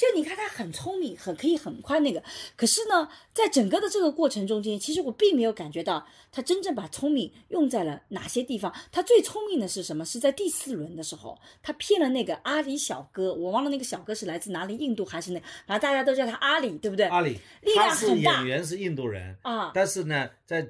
[0.00, 2.22] 就你看他很聪明，很可以很快那个，
[2.56, 8.74] 可是呢，在整个的这个过程中间，其实我并没有感觉到他真正把聪明用在了哪些地方。
[8.90, 10.02] 他最聪明的是什么？
[10.02, 17.04] 是在第四轮的时候，他骗了那个阿里小哥，我忘了那个小哥是来自哪里，印度还是那，反正大家都叫他阿里，对不对？
[17.08, 20.66] 阿里，力量他是很大演员是印度人，啊，但是呢，在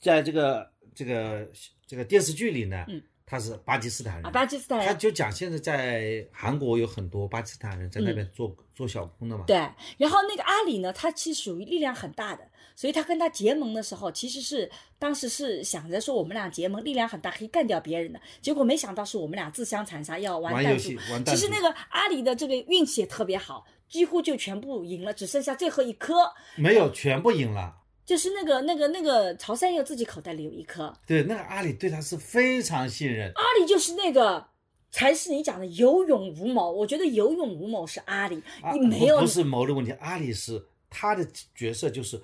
[0.00, 1.48] 在这个这个
[1.86, 4.24] 这个电视剧里呢，嗯他是巴基斯坦人。
[4.24, 4.86] 啊，巴基斯坦人。
[4.88, 9.44] 他就讲现在在韩国有很多巴基斯坦人在那边做、做小工的嘛。
[9.44, 9.56] 嗯对，
[9.98, 12.42] 然后那个阿里呢，他其实属于力量很大的，
[12.74, 18.20] 所以他跟他结盟的时候，其实是当时是想着说我们俩结盟，力量很大，可以干掉别人的。
[18.40, 20.96] 结果没想到是我们俩自相残杀，要玩游戏。
[21.10, 27.74] 玩弹珠其实那个阿里的这个运气也特别好，几乎就全部赢了，只剩下最后一颗，没有全部赢了。
[28.08, 33.30] 就是那个那个那个曹三佑自己口袋里有一颗，对，那个阿里对他是非常信任。
[33.34, 34.48] 阿里就是那个。
[34.90, 41.22] 才是你讲的有勇无谋，我觉得有勇无谋是阿里，啊你没有不不是谋的问题，阿里是他的
[41.54, 42.22] 角色就是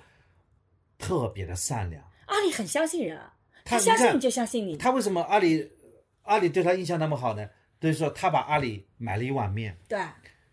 [0.97, 2.03] 特别的善良。
[2.25, 3.35] 阿里很相信人啊，
[3.67, 5.71] 他相信你就相信你，他为什么阿里
[6.23, 7.47] 阿里对他印象那么好呢？
[7.79, 9.99] 等于说他把阿里买了一碗面，对，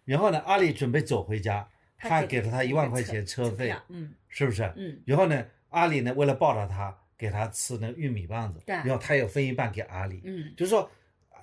[0.04, 1.66] 然后呢，阿里准备走回家，
[1.98, 4.64] 他给给了他一万块钱车费，票嗯是不是？
[4.76, 10.90] 嗯，然后呢，阿里呢为了报答他，给他吃那个玉米棒子，对然后他也分一半给阿里，嗯就是说，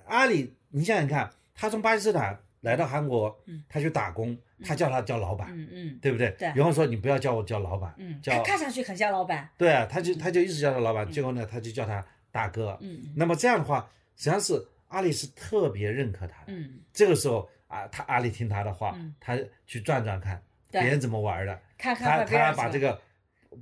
[0.07, 6.31] 阿里，你想想看，他从巴基斯坦来到韩国，嗯他去打工，他叫他叫老板，嗯嗯对不对？
[6.39, 12.77] 对然后说你不要叫我叫老板，嗯，叫他看上去很像老板，对啊，他就他就一直叫他老板，最后呢，他就叫他大哥。
[12.81, 16.53] 嗯那么这样的话，实际上是阿里是特别认可他的。
[16.53, 23.01] 嗯，这个时候啊，他阿里听他的话，嗯他去转转看对别人怎么玩的，看他看别人什么他把这个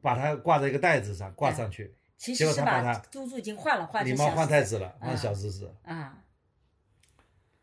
[0.03, 6.25] 把它挂在一个袋子上挂上去，结其实是果他把他猪猪已经换了，换礼貌成小换太子了，啊换小狮子，啊，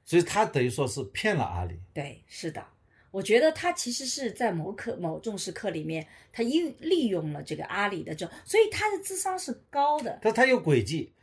[0.06, 1.80] 所以他等于说是骗了阿里。
[1.94, 2.64] 对，是的。
[3.12, 11.14] 我觉得他其实是在某课某重视课里面，他利利用了这个阿里的这种，所以他的智商是高的但他有诡计，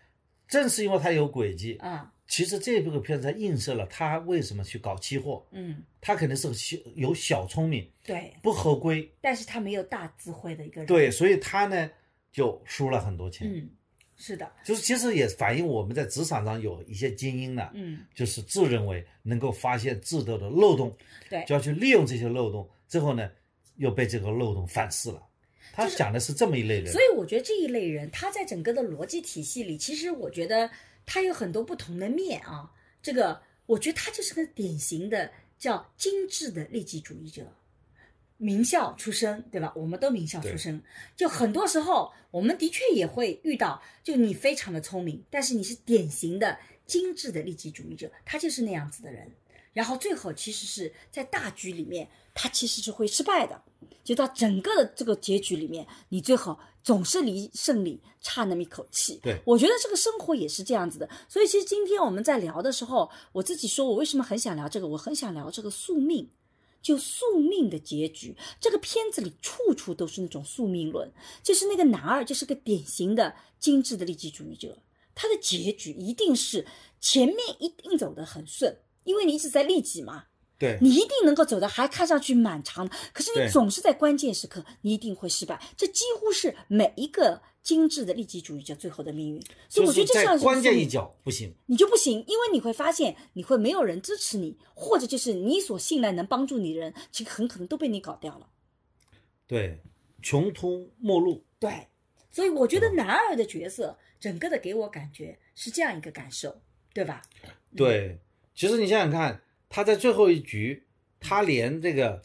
[0.46, 5.44] 正是因为他有诡计，啊，其实这部片子才映射了他为什么去搞期货。
[5.50, 11.90] 嗯，他肯定是个小有小聪明，对，不合规，但是他没有大智慧的一个人，，对，所以他呢
[12.32, 13.52] 就输了很多钱。
[13.52, 13.68] 嗯，
[14.16, 20.96] 是的，就是其实也反映我们在职场上有一些精英呢，嗯，就是自认为能够发现制度的漏洞，
[21.28, 23.28] 对就要去利用这些漏洞，最后呢
[23.74, 25.20] 又被这个漏洞反噬了。
[25.72, 30.70] 他讲的是这么一类人所，以我觉得这一类人，他在整个的逻辑体系里，其实我觉得
[31.10, 32.70] 他有很多不同的面啊。
[33.02, 37.52] 这个我觉得他就是个典型的叫精致的利己主义者，
[38.36, 39.72] 名校出身，对吧？
[39.74, 40.80] 我们都名校出身，
[41.16, 49.32] 就很多时候我们的确也会遇到，就你非常的聪明，但是你是典型的精致的利己主义者，他就是那样子的人。
[49.72, 53.60] 然后最后其实是在大局里面，他其实是会失败的。
[54.02, 59.20] 就到整个的这个结局里面，你最后总是离胜利差那么一口气。
[59.22, 61.08] 对我觉得这个生活也是这样子的。
[61.28, 66.30] 所以其实今天我们在聊的时候，我自己说我为什么很想聊这个，我很想聊这个宿命。
[66.82, 71.12] 就宿命的结局，这个片子里处处都是那种宿命论。
[71.42, 74.78] 就是那个男二，就是个典型的精致的利己主义者，
[75.14, 76.66] 他的结局一定是
[76.98, 80.24] 前面一定走得很顺，因为你一直在利己嘛，
[80.60, 85.58] 对你一定能够走得还看上去蛮长的，可是你总是在关键时刻，你一定会失败。
[85.74, 89.42] 这几乎是每一个精致的利己主义者最后的命运。
[89.70, 91.54] 所以我觉得这像是关键一脚不行。
[91.64, 98.46] 你就不行，因为你会发现你会没有人支持你，或者就是你所信赖能帮助你的人，其实很可能都被你搞掉了。
[99.46, 99.80] 对，
[100.20, 101.42] 穷途末路。
[101.58, 101.88] 对，
[102.30, 106.60] 所以我觉得男二的角色整个的给我感觉是这样一个感受，
[106.92, 107.22] 对吧？
[107.74, 108.20] 对，
[108.54, 110.82] 其实你想想看，他在最后一局，
[111.20, 112.20] 他连这个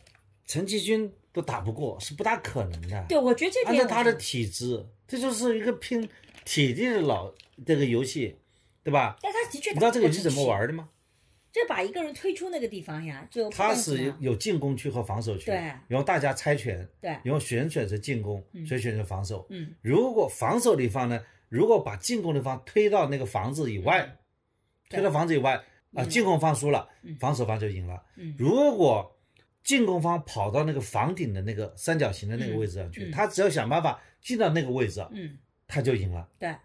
[0.45, 3.05] 陈其军都打不过，是不大可能的。
[3.07, 6.09] 对，我觉得这点按照他的体质，这就是一个拼
[6.43, 7.33] 体力的老
[7.65, 8.35] 这个游戏，
[8.83, 9.15] 对吧？
[9.21, 10.89] 但他的确你知道这个游戏怎么玩的吗？
[11.51, 15.55] 就把一个人推出那个地方呀，就不它管怎么样是有有进攻区和防守区，对
[15.87, 19.45] 然后大家猜拳，对然后谁选择进攻，谁选择防守。
[19.49, 24.17] 嗯如果防守的一方呢，如果把进攻的方推到那个房子以外，嗯
[24.89, 25.63] 推到房子以外
[25.95, 28.01] 啊，嗯进攻方输了嗯，防守方就赢了。
[28.15, 29.11] 嗯如果
[29.63, 35.37] 进攻方跑到那个房顶的那个三角形的那个位置上去，他只要想办法进到那个位置，嗯，
[35.67, 36.29] 他就赢了。
[36.37, 36.55] 对。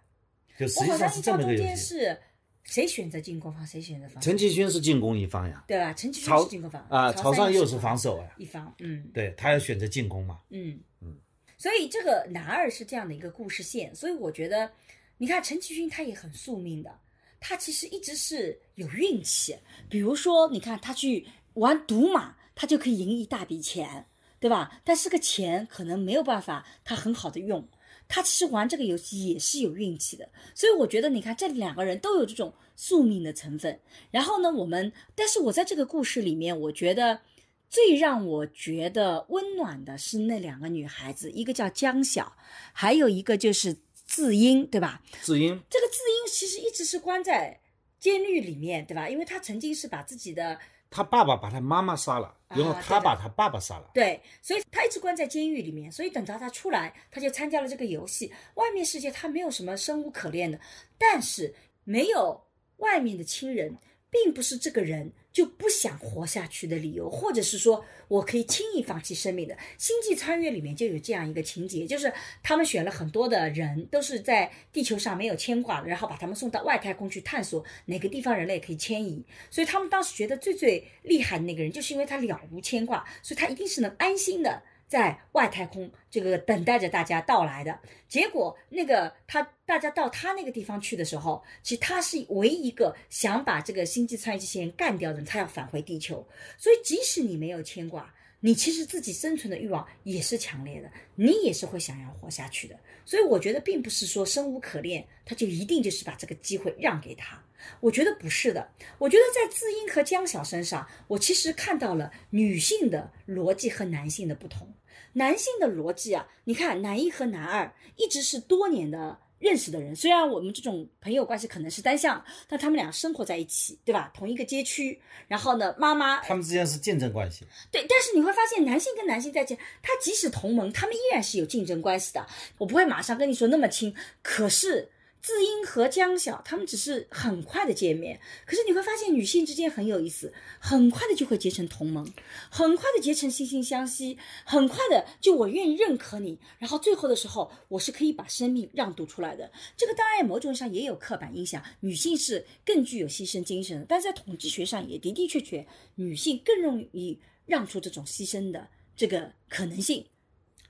[0.58, 1.62] 就实际上是这么个游戏。
[1.62, 2.18] 间是
[2.64, 5.94] 谁选择进攻方，谁选择防守，陈其勋是进攻一方呀，对吧？
[5.94, 10.40] 陈其勋是进攻方啊，曹曹尚佑是防防守呀，一方，嗯对他要选择进攻嘛。
[10.50, 11.16] 嗯嗯，
[11.56, 14.70] 所以这个男二是这样的一个故事线，所以我觉得，
[15.16, 16.98] 你看陈其勋他也很宿命的，
[17.40, 19.56] 他其实一直是有运气，
[19.88, 24.06] 比如说你看他去玩赌马，他就可以赢一大笔钱，
[24.38, 24.80] 对吧？
[24.84, 27.66] 但是个钱可能没有办法他很好的用。
[28.12, 33.80] 他其实玩这个游戏也是有运气的，所以我觉得你看这两个人都有这种宿命的成分。
[34.10, 37.20] 然后呢，我们但是我在这个故事里面，我觉得
[37.68, 42.36] 最让我觉得温暖的是那两个女孩子，一个叫江晓，
[42.72, 43.76] 还有一个就是
[44.10, 45.00] 字英，对吧？
[45.22, 47.60] 字英这个字英其实一直是关在
[48.00, 49.08] 监狱里面，对吧？
[49.08, 50.58] 因为他曾经是把自己的
[50.90, 53.88] 他爸爸把他妈妈杀了，啊然后他把他爸爸杀了。
[53.94, 58.32] 对，所以他一直关在监狱里面，所以等到他出来，他就参加了这个游戏。
[58.54, 60.58] 外面世界他没有什么生无可恋的，
[60.98, 61.54] 但是
[61.84, 62.48] 没有
[62.78, 63.78] 外面的亲人，
[64.10, 69.54] 并不是这个人就不想活下去的理由，或者是说我可以轻易放弃生命的。
[69.78, 79.24] 《星际穿越》里面就有这样一个情节，就是他们选了很多的人，都是在地球上没有牵挂，然后把他们送到外太空去探索哪个地方人类可以迁移。
[79.50, 87.78] 所以他们当时觉得最最厉害的那个人，就是因为他了无牵挂，所以他一定是能安心的在外太空这个等待着大家到来的。
[88.08, 96.26] 结果那个他大家到他那个地方去的时候，其实他是唯一一个想把这个星际穿越这些人干掉的人，他要返回地球。
[96.58, 98.12] 所以即使你没有牵挂。
[98.42, 102.80] 你其实自己生存的欲望也是强烈的，你也是会想要活下去的。
[103.04, 107.38] 所以我觉得并不是说生无可恋，他就一定就是把这个机会让给他。
[107.80, 108.66] 我觉得不是的。
[108.96, 114.66] 我觉得在字英和江晓身上，我其实看到了女性的逻辑和男性的不同。
[115.14, 124.10] 男性的逻辑啊，你看男一和男二一直是多年的认识的人，虽然我们这种朋友关系可能是单向，但他们俩生活在一起，对吧？
[124.14, 127.46] 同一个街区，然后呢，妈妈 他们之间是竞争关系。
[127.70, 132.26] 对，但是你会发现，男性跟男性在一起，他即使同盟，他们依然是有竞争关系的。
[132.58, 134.90] 我不会马上跟你说那么清，可是
[135.22, 142.10] 字英和江晓他们只是很快的见面，可是你会发现女性之间很有意思，很快的就会结成同盟，
[142.50, 149.50] 很快的结成惺惺相惜，很快的就我愿意认可你，然后最后的时候我是可以把生命让渡出来的。
[149.76, 155.66] 这个当然某种上也有刻板印象，女性是更具有牺牲精神的，但是在统计学上也的的确确，
[155.96, 160.06] 女性更容易让出这种牺牲的这个可能性。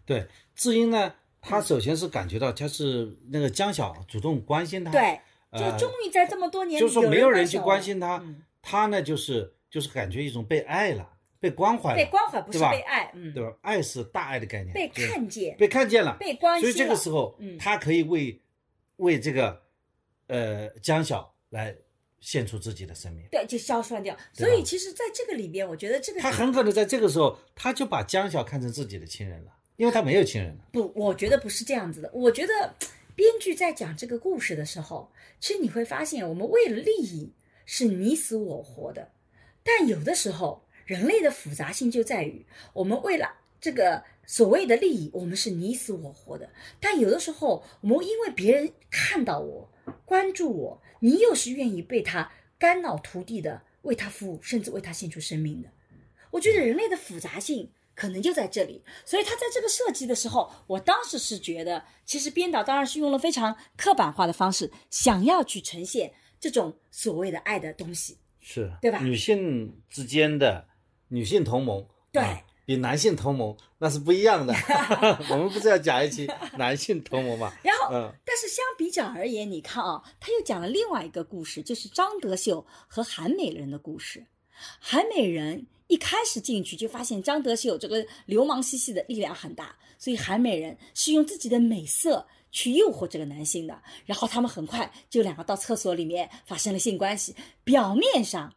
[0.04, 0.26] 对，
[0.56, 5.20] 智英呢，他首先是感觉到他是那个江晓主动关心他，，对，
[5.52, 13.56] 就呃终于在这么多年里，就是说没有人去关关心他，嗯他呢就是就是感觉一种被爱了，被关怀了，被关怀不是被爱，嗯，对吧？
[13.62, 16.62] 爱是大爱的概念，被看见，被看见了，被关心。
[16.62, 18.40] 所以这个时候，嗯他可以为
[18.96, 19.62] 为这个
[20.26, 21.74] 呃江晓来
[22.20, 23.26] 献出自己的生命。
[23.30, 24.14] 对，就消散掉。
[24.34, 30.54] 所以其实，在这个里边，我觉得这个他很可能在这个时候，他就把江晓看成自己的亲人了，因为他没有亲人。
[30.70, 32.10] 不，我觉得不是这样子的。
[32.12, 32.74] 我觉得
[33.14, 35.10] 编剧在讲这个故事的时候，
[35.40, 37.32] 其实你会发现，我们为了利益
[37.64, 39.10] 是你死我活的，
[39.64, 43.26] 但有的时候人类的复杂性就在于，我们为了
[43.58, 49.72] 这个所谓的利益，我们是你死我活的，但有的时候我们因为别人看到我、
[50.04, 55.70] 关注我，你又是愿意被他肝脑涂地的为他服务，甚至为他献出生命的。
[56.32, 57.70] 我觉得人类的复杂性
[58.00, 68.16] 可能就在这里，所以他在这个设计的时候，我当时是觉得，其实编导当然是用了非常刻板化的方式，想要去呈现这种所谓的爱的东西。
[68.40, 70.66] 是，对吧女性之间的
[71.08, 74.54] 女性同盟，对啊比男性同盟那是不一样的。
[75.28, 76.26] 我们不是要讲一期
[76.56, 77.52] 男性同盟嘛？
[77.62, 84.26] 然后，嗯，但是相比较而言，你看啊，他又讲了另外一个故事，就是张德秀和韩美人的故事。
[84.78, 93.82] 韩美人一开始进去就发现张德秀这个流氓兮兮的力量很大，所以韩美人是用自己的美色去诱惑这个男性的。
[94.06, 97.34] 然后他们很快就两个到厕所里面发生了性关系，
[97.64, 98.54] 表面上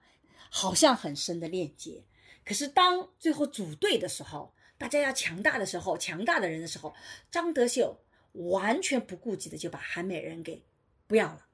[0.49, 2.03] 好像很深的链接，
[2.45, 6.93] 可是当最后组队的时候，大家要强大的时候，强大的人的时候，
[7.31, 7.99] 张德秀
[8.34, 10.63] 完全不顾忌的就把韩美人给
[11.07, 11.47] 不要了。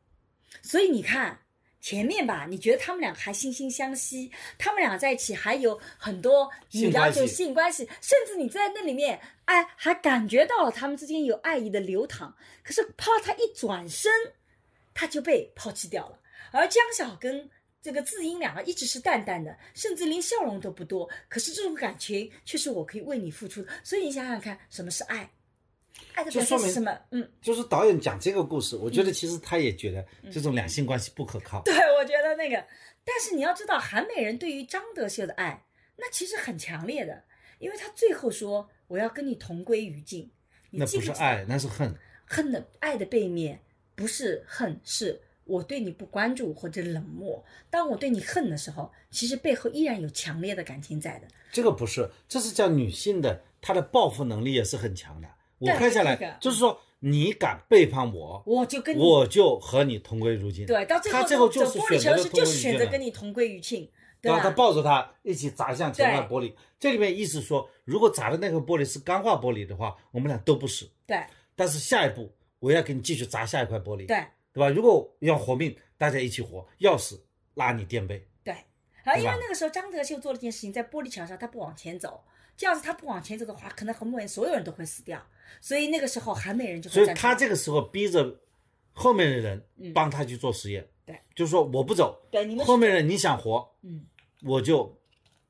[0.62, 1.40] 所以你看
[1.82, 12.36] 前面吧，你觉得他们俩还惺惺相惜，他们俩在一起还有很多你了解性关系甚至你在那里面，哎，还感觉到了他们之间有爱意的流淌。
[12.64, 14.12] 可是怕他一转身，
[14.94, 16.20] 他就被抛弃掉了。
[16.52, 17.50] 而江晓跟
[17.82, 21.10] 这个字英两个一直是淡淡的，甚至连笑容都不多。
[21.30, 23.70] 可是这种感情却是我可以为你付出的。
[23.84, 25.30] 所以你想想看，什么是爱？
[26.14, 27.00] 爱的就说明表现是什么？
[27.12, 31.62] 嗯，就是导演讲这个故事，我觉得其实他也觉得这种两性关系不可靠。
[31.64, 32.66] 对，我觉得那个，
[33.04, 35.64] 但是你要知道，韩美人对于张德秀的爱，
[35.98, 37.24] 那其实很强烈的，
[37.60, 40.32] 因为他最后说我要跟你同归于尽。
[40.72, 41.96] 你那不是爱，那是恨。
[42.26, 43.60] 恨的爱的背面
[43.96, 47.44] 不是恨，是我对你不关注或者冷漠。
[47.72, 51.28] 当我对你恨的时候，其实背后依然有强烈的感情在的。
[51.52, 55.28] 这个不是，这是叫女性的，她的报复能力也是很强的。
[55.60, 60.66] 我对看下来就是说，你敢背叛我，我就跟你我就和你同归于尽。
[60.66, 63.90] 对，到最后他最后就是选择就是选择跟你同归于尽，
[64.22, 64.40] 对吧？
[64.40, 66.54] 他抱着他一起砸向前块对玻璃。
[66.80, 70.90] 这里面意思说，如果砸的那个玻璃是钢化玻璃的话，我们俩都不死。
[71.06, 71.22] 对
[71.56, 74.70] 但是下一步我要给你继续砸下一块玻璃，对对吧？
[74.70, 77.22] 如果要活命，大家一起活；要死，
[77.56, 78.26] 拉你垫背。
[78.44, 78.56] 对。
[79.04, 82.24] 然后因为那个时候张德秀做了一件事情，在玻璃桥上他不往前走，
[82.60, 85.26] 这样子他不往前走的话，可能很多人所有人都会死掉。
[85.62, 88.38] 所以那个时候韩美人就所以他这个时候逼着
[88.92, 89.94] 后面的人嗯。
[89.94, 94.06] 帮他去做实验，对，就是说我不走，对你们后面人你想活，嗯。
[94.44, 94.94] 我就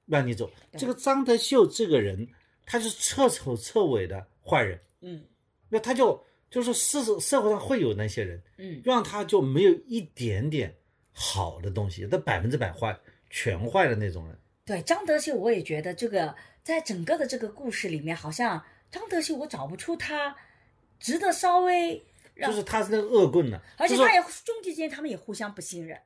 [0.06, 0.48] 让你走。
[0.78, 2.28] 这个张德秀这个人，
[2.64, 5.26] 他是彻头彻尾的坏人，嗯。
[5.68, 8.80] 那他就就是社社会上会有那些人，嗯。
[8.86, 10.78] 让他就没有一点点
[11.12, 12.96] 好的东西，他百分之百坏，
[13.32, 14.40] 全坏的那种人。
[14.64, 16.36] 对张德秀，我也觉得这个
[16.70, 20.36] 在整个的这个故事里面，好像张德秀我找不出他
[21.00, 22.06] 值得稍微
[22.36, 26.00] 让，就是他是那个恶棍呢，而且他也兄弟之间他们也互相不信任，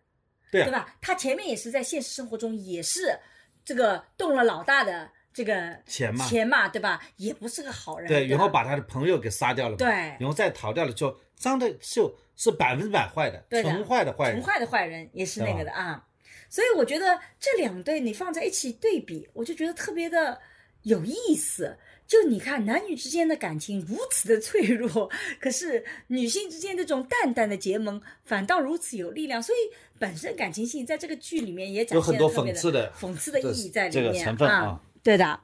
[0.51, 0.95] 对啊对吧？
[1.01, 3.20] 他前面也是在现实生活中也是
[3.66, 7.01] 这个动了老大的这个钱嘛钱嘛，对吧？
[7.18, 14.43] 也不是个好人，对，吧然后把他的朋友给杀掉了，对然后再逃掉了，之后张德秀是百分之百坏的，对的纯坏的坏人纯。
[14.43, 16.07] 坏的坏人也是那个的啊。
[16.49, 20.39] 所以我觉得这两对你放在一起对比，我就觉得特别的
[20.84, 21.77] 有意思。
[22.05, 25.09] 就你看，男女之间的感情如此的脆弱，
[25.39, 29.41] 可是女性之间这种淡淡的结盟反倒如此有力量。
[29.41, 29.57] 所以
[29.97, 35.39] 本身感情戏在这个剧里面也展有很多现了特别讽刺的讽刺的意义在里这面个成分啊对的。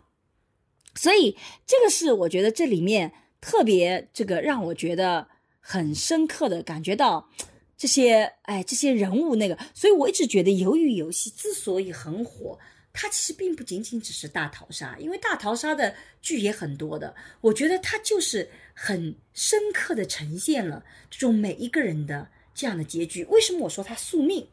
[0.96, 1.36] 所以
[1.66, 5.28] 这个是我觉得这里面特别这个让我觉得
[5.62, 7.30] 很深刻的感觉到
[7.78, 12.60] 这些哎这些人物那个，所以我一直觉得《鱿鱼游戏》之所以很火，
[12.92, 23.24] 它其实并不仅仅只是大逃杀，因为大逃杀的剧也很多的，我觉得它就是很深刻的呈现了这种每一个人的这样的结局。
[23.26, 24.48] 为什么我说它宿命？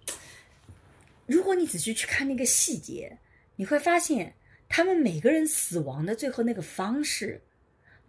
[1.26, 3.18] 如果你仔细去看那个细节，
[3.57, 4.34] 你会发现
[4.68, 7.41] 他们每个人死亡的最后那个方式，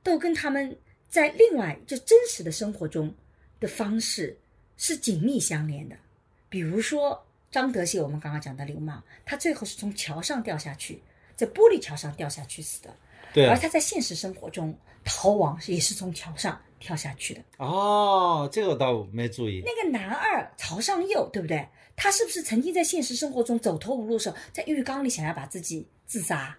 [0.03, 0.77] 都跟他们
[1.09, 3.15] 在另外就真实的生活中
[3.59, 4.37] 的方式
[4.77, 5.95] 是紧密相连的。
[6.49, 11.01] 比如说张德秀，我们刚刚讲的流氓，他最后是从桥上掉下去，
[11.35, 12.95] 在玻璃桥上掉下去死的，
[13.33, 17.41] 对啊，而他在现实生活中逃亡也是从桥上跳下去的。
[17.57, 19.63] 哦，这个我倒没注意。
[19.65, 21.67] 那个男二曹尚佑，对不对？
[21.95, 26.55] 他是不是曾经在现实生活中走投无路的时候，在浴缸里想要把自己自杀？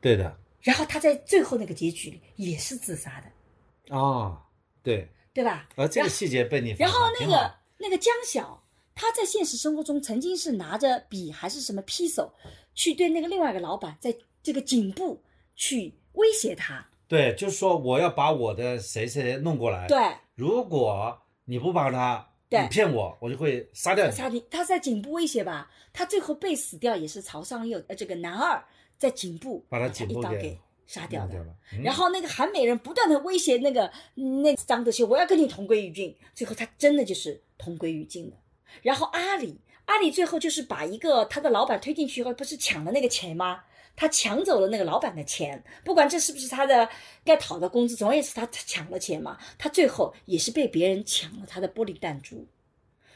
[0.00, 4.40] 对的，然后他在最后那个结局里也是自杀的，哦，
[4.82, 5.68] 对，对吧？
[5.76, 8.59] 而这个细节被你发然后那个那个江晓，
[9.00, 12.30] 他在现实生活中曾经是拿着笔还是什么匕首，
[12.74, 15.22] 去对那个另外一个老板在这个颈部
[15.56, 16.86] 去威胁他。
[17.08, 19.98] 对，就是说我要把我的谁谁弄过来，对，
[20.34, 24.12] 如果你不帮他，你骗我，我就会杀掉你。
[24.12, 28.62] 杀你他在颈部威胁吧，他最后被死掉也是曹尚佑呃这个男二
[28.98, 31.42] 在颈部把他他颈部给一刀给杀掉的掉。
[31.42, 31.56] 了。
[31.72, 36.14] 嗯然后那个韩美人不断的威胁那个嗯那张德秀，我要跟你同归于尽。
[36.34, 38.36] 最后他真的就是同归于尽了。
[38.82, 43.64] 然后阿里，阿里最后就是把一个他的老板推进去以后，不是抢了那个钱吗？
[43.96, 46.88] 他抢走了那个老板的钱，不管这是不是他的
[47.22, 49.36] 该讨的工资，总而言之他抢了钱嘛。
[49.58, 52.46] 他最后也是被别人抢了他的玻璃弹珠。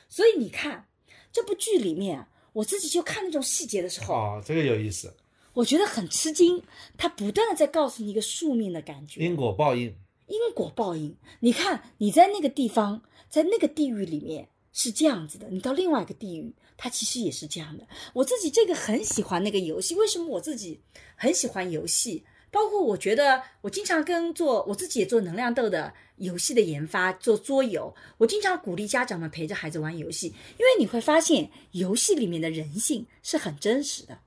[0.08, 0.86] 所以你看
[1.32, 5.16] 这部剧里面，我自己就看那种细节的时候，哦，这个有意思，
[5.54, 6.62] 我觉得很吃惊。
[6.98, 9.96] 他不断的在告诉你一个宿命的感觉，因果报应。
[10.26, 11.16] 因果报应。
[11.40, 17.86] 你看你在那个地方，在那个地狱里面是这样子的，你到另外一个地域，它其实也是这样的。
[18.12, 20.80] 我自己这个很喜欢那个游戏，为什么我自己
[21.16, 22.24] 很喜欢游戏？
[22.50, 27.94] 包括我觉得，我经常跟做我自己也做能量豆的游戏的研发，做桌游。
[28.18, 34.20] 我经常鼓励家长们陪着孩子玩游戏，因为你会发现游戏里面的人性是很真实的。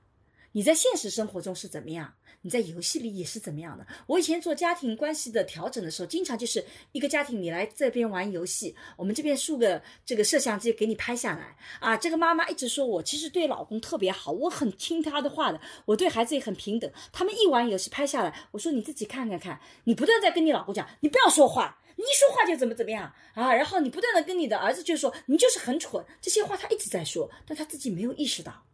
[0.52, 2.14] 你在现实生活中是怎么样？
[2.42, 3.86] 你在游戏里也是怎么样的？
[4.06, 11.96] 我以前做家庭关系的调整的时候，经常就是一个家庭，你来这边玩游戏，我们这边竖个这个摄像机给你拍下来啊。
[11.96, 16.90] 这个妈妈一直说我其实对老公特别好，我很听他的话的，我对孩子也很平等。
[17.12, 23.52] 他们一玩游戏拍下来，我说你自己看看看，你不断在跟你老公讲，你不要说话，你一说话就怎么怎么样啊。
[23.52, 28.64] 然后你不断的跟你的儿子就说你就是很蠢，这些话他一直在说，但他自己没有意识到，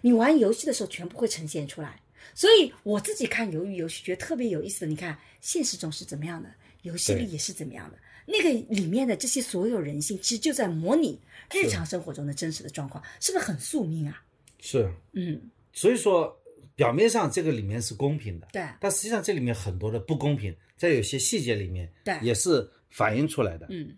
[0.00, 2.02] 你玩游戏的时候全部会呈现出来。
[2.34, 4.86] 所以我自己看鱿鱼游戏，觉得特别有意思的。
[4.86, 6.48] 你看现实中是怎么样的，
[6.82, 7.98] 游戏里也是怎么样的。
[8.24, 11.20] 那个里面的这些所有人性，其实就在模拟
[11.52, 14.22] 日常生活中的真实的状况，是不是很宿命啊？
[14.60, 16.40] 是，嗯，所以说
[16.76, 23.66] 表面上这个里面是公平的，对但实际上这里面很多的不公平，在有些细节里面，对也是反映出来的。
[23.70, 23.96] 嗯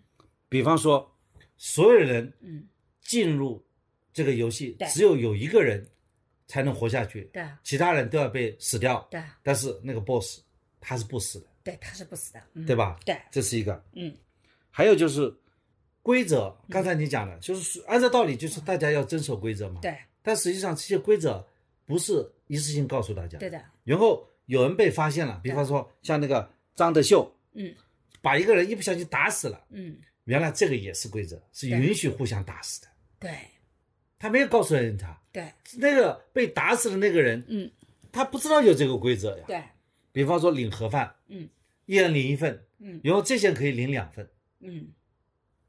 [0.49, 1.11] 比方说，
[1.57, 2.65] 所有人嗯，
[3.01, 3.63] 进入
[4.11, 5.85] 这个游戏对，只有有一个人
[6.47, 9.05] 才能活下去，对其他人都要被死掉。
[9.09, 10.41] 对但是那个 boss
[10.79, 12.75] 他是不死的，对，他是不死的，嗯、对？
[12.75, 12.99] 吧？
[13.05, 13.83] 对，这是一个。
[13.93, 14.15] 嗯，
[14.69, 15.35] 还有就是
[16.01, 19.81] 规则，刚才你讲了，就是按照道理就是大家要遵守规则嘛。。
[19.81, 21.45] 对但实际上这些规则
[21.85, 23.37] 不是一次性告诉大家。
[23.39, 27.75] 对的，然后有人被发现了，比方说像那个张德秀，嗯
[28.21, 32.87] 把一个人一不小心打死了，嗯，原来这个也是规则，是允许互相打死的。
[33.19, 33.31] 对
[34.17, 37.69] 他没有告诉人家，对，那个被打死的那个人，嗯
[38.09, 39.43] 他不知道有这个规则呀。
[39.45, 39.61] 对，
[40.13, 41.49] 比方说领盒饭，嗯
[41.85, 44.29] 一人领一份，嗯然后这些人可以领两份，
[44.61, 44.87] 嗯，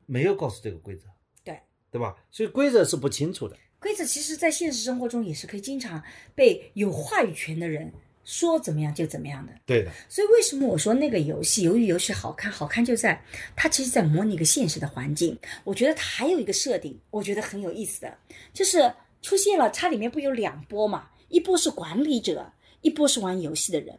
[0.06, 1.08] 没有告诉这个规则，
[1.42, 1.58] 对。
[1.90, 2.14] 对吧？
[2.30, 3.56] 所以规则是不清楚的。
[3.80, 6.02] 规则其实，在现实生活中也是可以经常
[6.34, 7.92] 被有话语权的人
[8.24, 9.52] 说怎么样就怎么样的。
[9.64, 12.50] 对的，所以为什么我说那个游戏，由于游戏好看？
[12.50, 13.22] 好看就在
[13.54, 15.38] 它其实在模拟一个现实的环境。
[15.64, 18.18] 我觉得它还有一个设定，我觉得很有意思的，
[18.52, 18.92] 就是
[19.22, 21.10] 出现了它里面不有两波嘛？
[21.28, 22.52] 一波是管理者，
[22.82, 23.98] 一波是玩游戏的人。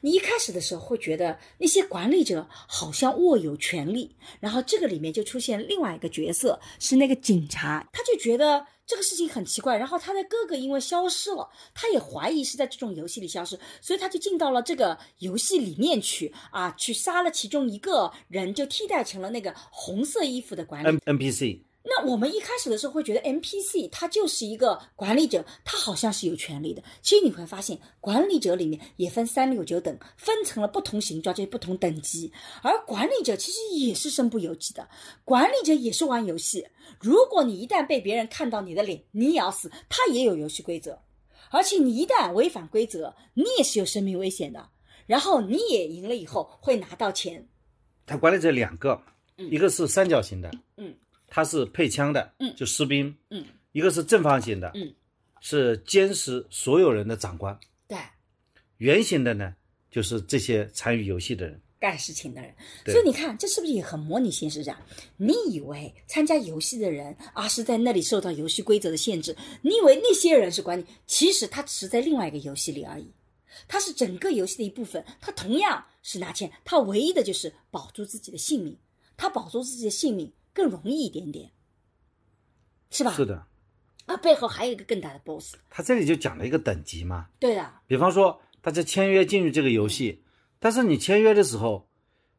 [0.00, 26.82] 你一开始的时候会觉得那些管理者好像握有权力，然后这个里面就出现另外一个角色是那个警察，他就觉得这个事情很奇怪，然后他的哥哥因为消失了，他也怀疑是在这种游戏里消失，所以他就进到了这个游戏里面去啊，去杀了其中一个人，就替代成了那个红色衣服的管理 N NPC 那我们一开始的时候会觉得 NPC 他就是一个管理者，他好像是有权利的。
[27.00, 32.32] 其实你会发现，管理者里面也分三六九等，分成了不同形状，就是不同等级。
[32.62, 34.88] 而管理者其实也是身不由己的，
[35.24, 36.66] 管理者也是玩游戏。
[37.00, 40.98] 如果你一旦被别人看到你的脸，你也要死，他也有游戏规则。
[41.50, 44.68] 而且你一旦违反规则，你也是有生命危险的。
[45.06, 47.46] 然后你也赢了以后会拿到钱，
[48.06, 49.00] 他管理者两个，
[49.36, 50.92] 一个是三角形的，嗯，
[51.36, 52.56] 他是配枪的，嗯。
[52.56, 54.94] 就士兵，嗯，一个是正方形的，嗯，
[55.42, 57.98] 是监视所有人的长官，对。
[58.78, 59.54] 圆形的呢，
[59.90, 62.54] 就是这些参与游戏的人，干事情的人，
[62.86, 64.80] 所以你看，这是不是也很模拟现实这样？
[65.18, 73.12] 你以为参加游戏的人啊是在那里受到游戏规则的限制，你以为那些人是管理，其实他只是在另外一个游戏里而已，
[73.68, 78.78] 他是整个游戏的一部分，他同样是拿钱，他唯一的就是保住自己的性命，
[79.18, 81.50] 他保住自己的性命更容易一点点，
[82.88, 83.12] 是吧？
[83.12, 83.46] 是的，
[84.06, 90.22] 啊，背后还有一个更大的 boss，他这里就讲了一个等级嘛，对的，比方说大家签约进入这个游戏，
[90.58, 91.86] 但是你签约的时候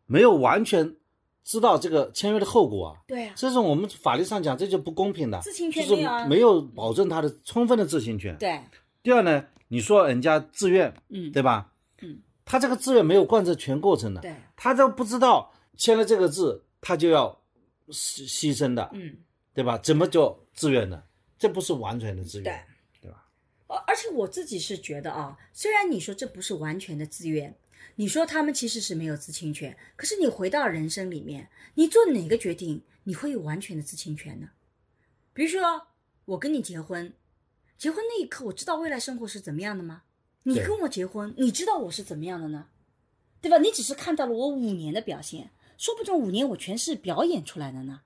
[0.08, 0.96] 没有完全
[1.44, 8.36] 知道这个签约的后果啊，对啊，这种我们法律上讲这就不公平的，知情就是权没有啊没有保证他的充分的知情权。
[8.40, 8.60] 对，
[9.04, 11.72] 第二呢，你说人家自愿，嗯，对吧？
[12.02, 17.37] 嗯，他这个自愿没有贯彻全过程的，对，他都不知道签了这个字，他就要
[17.90, 19.18] 牺牺牲的，嗯。
[19.54, 19.76] 对吧？
[19.80, 21.08] 怎么叫自愿的？
[21.40, 22.64] 这不是完全的自愿，
[23.02, 23.28] 对吧？
[23.66, 27.56] 而而且我自己是觉得啊，虽然你说这不是完全的自愿，
[27.96, 34.52] 你说他们其实是没有知情权，可是你回到人生里面，你做哪个决定，你会有完全的知情权呢？
[35.34, 35.88] 比如说，
[36.26, 37.12] 我跟你结婚，
[37.80, 40.04] 结婚那一刻，我知道未来生活是怎么样的吗？
[40.44, 42.68] 你跟我结婚，你知道我是怎么样的呢？
[43.42, 43.58] 对吧？
[43.58, 48.02] 你只是看到了我五年的表现，说不准五年我全是表演出来的呢。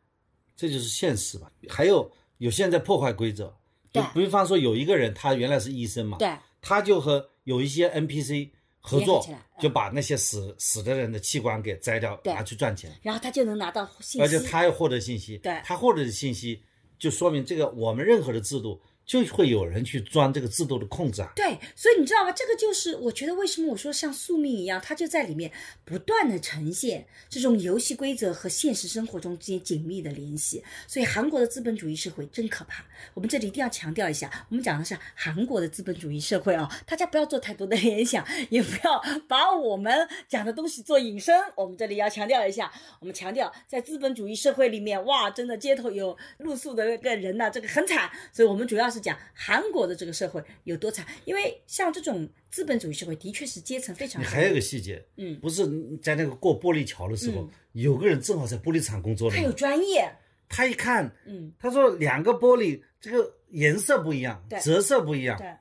[0.55, 1.51] 这就是现实吧。
[1.69, 3.45] 还有有些人在破坏规则，
[3.91, 8.49] 就对比方说有一个人他原来是医生嘛，对，他就和有一些 NPC
[8.79, 9.25] 合作
[9.59, 16.61] 就把那些死死的人的器官给摘掉，拿去赚钱，然后他就能拿到信息，而且他要获得信息，对他获得的信息
[16.99, 21.33] 就说明这个我们任何的制度就会有人去钻这个制度的空子啊。
[21.35, 22.31] 对，所以你知道吗？
[22.31, 25.51] 这个就是我觉得为什么我说像宿命一样，它就在里面
[25.83, 30.63] 不断的呈现这种游戏规则和现实生活中之间紧密的联系。
[30.87, 32.85] 所以韩国的资本主义社会真可怕。
[33.13, 41.35] 我们这里一定要强调一下，我们讲的是韩国的资本主义社会啊，大家不要做太多的联想，也不要把我们讲的东西做引申。
[41.57, 48.09] 我们这里要强调一下，我们强调在资本主义社会里面，哇，真的街头有露宿的那个人呐、这个很惨。
[48.31, 54.21] 所以我们主要是讲韩国的这个社会有多惨，因为像这种资本主义社会的确是阶层非常。
[54.21, 55.65] 你还有个细节，嗯不是
[56.01, 60.09] 在那个过玻璃桥的时候，有个人正好在玻璃厂工作的他，有专业，
[60.47, 65.51] 他一看，嗯，他说两个玻璃这个颜色不一样对，折射不一样，对，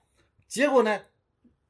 [0.46, 1.00] 结果呢，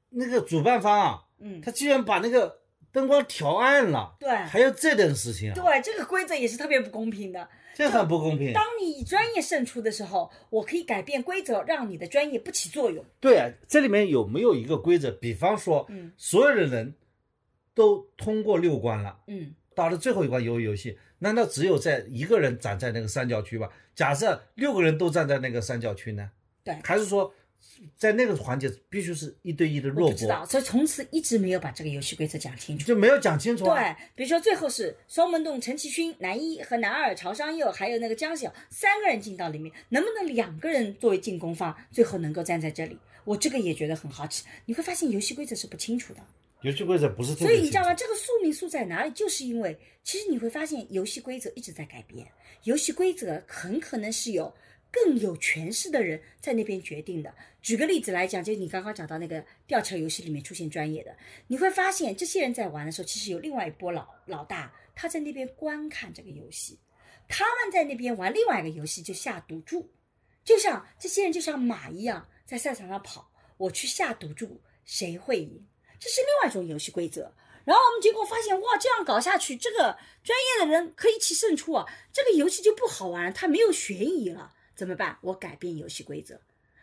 [0.08, 2.60] 那个主办方啊，嗯，他居然把那个
[2.92, 7.48] 灯光调暗了，对还有这等事情啊，对，这个规则也是特别不公平的。
[7.80, 8.52] 这很不公平。
[8.52, 13.02] 当你以专业胜出的时候，我可以改变规则，让你的专业不起作用。
[13.18, 15.10] 对啊，这里面有没有一个规则？
[15.10, 16.94] 比方说，嗯所有的人
[17.72, 23.70] 都通过六关了，嗯，到了最后一关鱿鱼游戏，难道只有在一个人站在那个三角区吧？
[23.94, 26.30] 假设六个人都站在那个三角区呢？
[26.62, 27.32] 对还是说
[27.96, 32.86] 在那个环节必须是一对一的我弱不知道，所以从此一直没有把这个游戏规则讲清楚。
[32.86, 33.78] 就没有讲清楚啊？
[33.78, 42.98] 对，比如说最后是双门洞陈其勋、男一和男二朝商佑，还有那个江晓三个人进到里面，能不能两个人作为进攻方，最后能够站在这里？
[43.24, 44.44] 我这个也觉得很好奇。
[44.66, 46.20] 你会发现游戏规则是不清楚的，
[46.62, 47.48] 游戏规则不是特别。
[47.48, 47.94] 所以你知道吗？
[47.94, 49.10] 这个宿命宿在哪里？
[49.12, 52.26] 就是因为其实你会发现游戏规则一直在改变，
[52.64, 54.52] 游戏规则很可能是有
[54.90, 57.34] 更有权势的人在那边决定的。
[57.62, 61.16] 举个例子来讲，就你刚刚讲到那个吊桥游戏里面出现专业的，
[61.48, 66.78] 你会发现这些人在玩的时候，其实有另外一波老老大，他在那边观看这个游戏，
[67.28, 69.90] 他们在那边玩另外一个游戏就下赌注，
[70.42, 75.66] 就像这些人就像马一样在赛场上跑，我去下赌注谁会赢，
[75.98, 77.34] 这是另外一种游戏规则。
[77.66, 85.18] 然后我们结果发现，哇，这样搞下去，这个专业的人可以起胜出啊，这个游戏就不好玩，它没有悬疑了，怎么办？
[85.20, 86.40] 我改变游戏规则。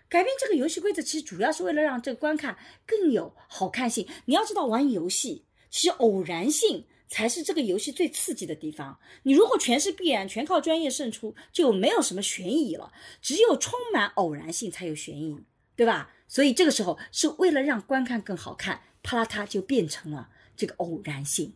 [0.08, 4.08] 改变这个游戏规则，其实主要是为了让这个观看更有好看性。
[4.26, 9.00] 你要知道，玩游戏其实偶然性才是这个游戏最刺激的地方。
[9.24, 12.94] 你如果全是必然，全靠专业胜出，就没有什么悬疑了。
[13.20, 15.40] 只有充满偶然性才有悬疑，
[15.76, 16.14] 对吧？
[16.28, 21.52] 所以这个时候是为了让观看更好看，啪啦嗒就变成了这个偶然性。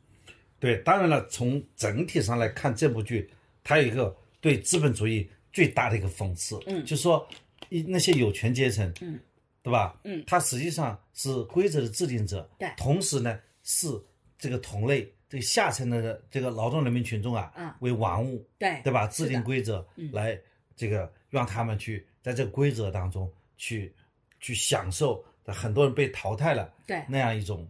[0.60, 3.30] 对，当然了，从整体上来看，这部剧
[3.64, 7.28] 它有一个对资本主义最大的一个讽刺，嗯就是说
[7.70, 9.20] 一那些有权阶层，嗯，
[9.62, 10.00] 对吧？
[10.04, 13.88] 嗯他实际上是规则的制定者，对同时呢是
[14.38, 19.08] 这个同类这个下层的这个劳动人民群众啊，嗯为玩物，对对吧？
[19.08, 20.40] 制定规则嗯来
[20.76, 23.94] 这个让他们去在这个规则当中去
[24.40, 27.68] 去享受，很多人被淘汰了对那样一种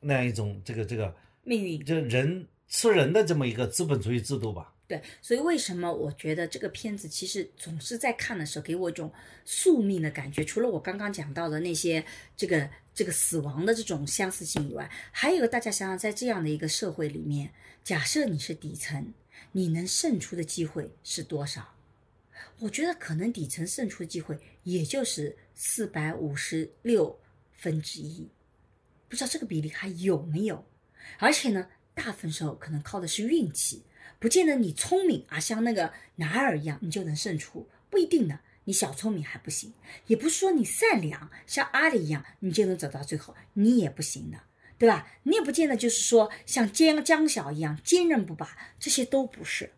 [0.00, 1.84] 那样一种这个这个命运。
[1.84, 4.72] 就人吃人的这么一个资本主义制度吧。
[4.88, 9.12] 对，所以为什么我觉得这个片子其实总是在看的时候给我一种
[9.44, 10.44] 宿命的感觉？
[10.44, 12.04] 除了我刚刚讲到的那些
[12.36, 19.12] 这个这个死亡的这种相似性以外，还有一个大家想想，在这样的一个社会里面，假设你是底层，
[19.50, 21.74] 你能胜出的机会是多少？
[22.60, 27.18] 我觉得可能底层胜出的机会也就是四百五十六
[27.56, 28.28] 分之一，
[29.08, 30.64] 不知道这个比例还有没有？
[31.18, 33.82] 而且呢，大分时候可能靠的是运气。
[34.18, 38.40] 不见得你聪明啊，像那个男二一样，你就能胜出，不一定的。
[38.64, 39.72] 你小聪明还不行，
[40.08, 44.38] 也不是说你善良，像阿里一样，你就能走到最后，你也不行的，
[44.76, 45.06] 对吧？
[45.22, 49.70] 你也不见得就是说像江江小一样坚韧不拔，这些都不是，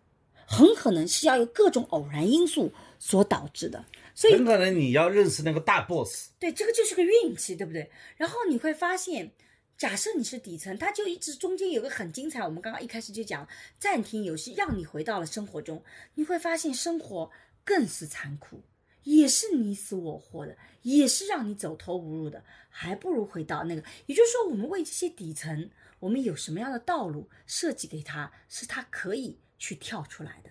[0.46, 3.84] 很可能是要有各种偶然因素所导致的。
[4.14, 7.90] 所以很可能你要认识那个大 boss，对，这个就是个运气，对不对？
[8.16, 9.30] 然后你会发现，
[9.78, 12.42] 假设你是底层，它就一直中间有个很精彩。
[12.42, 13.48] 我们刚刚一开始就讲
[13.78, 17.30] 暂停游戏，让你回到了生活中，你会发现生活
[17.62, 18.60] 更是残酷，
[19.04, 23.84] 也是你死我活的，也是让你走投无路的，还不如回到那个。
[24.06, 25.70] 也就是说，我们为这些底层，
[26.00, 30.50] 我们有什么样的道路设计给他，是他可以去跳出来的。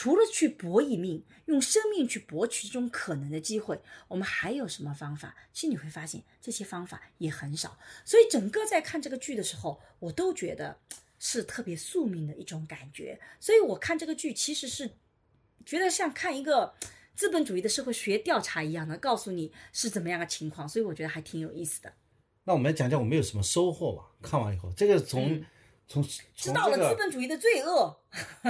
[0.00, 3.78] 除了去搏一命，用生命去博取这种可能的机会，
[4.08, 5.36] 我们还有什么方法？
[5.52, 7.78] 其实你会发现这些方法也很少。
[8.02, 10.78] 所以整个在看这个剧的时候，我都觉得
[11.18, 13.20] 是特别宿命的一种感觉。
[13.38, 14.92] 所以我看这个剧其实是
[15.66, 16.72] 觉得像看一个
[17.14, 20.66] 资本主义的社会学调查一样的，告诉你是怎么样的情况。
[20.66, 21.92] 所以我觉得还挺有意思的。
[22.44, 24.06] 那我们来讲讲我们有什么收获吧？
[24.22, 25.44] 看完以后，这个从、
[25.90, 26.00] 从
[26.36, 28.00] 知道了资本主义的罪恶。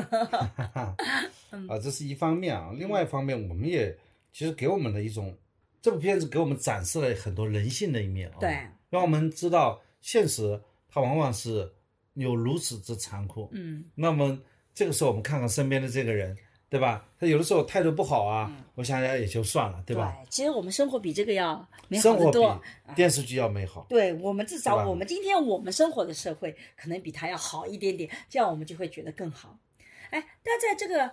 [1.66, 2.70] 啊，这是一方面啊。
[2.76, 3.96] 另外一方面，我们也
[4.30, 5.34] 其实给我们的一种，
[5.80, 11.72] 这部片子给我们展示了很多人性的一面啊、对，让我们知道现实它往往是
[12.12, 13.48] 有如此之残酷。
[13.52, 14.38] 嗯，那么
[14.74, 16.36] 这个时候我们看看身边的这个人，
[16.70, 17.04] 对吧？
[17.18, 20.16] 他有的时候态度不好啊，我想想也就算了，对吧？
[20.30, 22.62] 其实我们生活比这个要美好生活得多。
[22.86, 23.84] 比电视剧要美好。
[23.88, 29.58] 对我们至少我们今天我们生活的社会可能比他要好一点点，这样我们就会觉得更好。
[30.10, 31.10] 哎，那在这个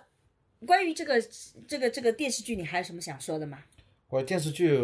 [0.64, 1.20] 关于这个
[1.66, 3.58] 这个这个电视剧，你还有什么想说的吗？
[4.08, 4.78] 我电视剧，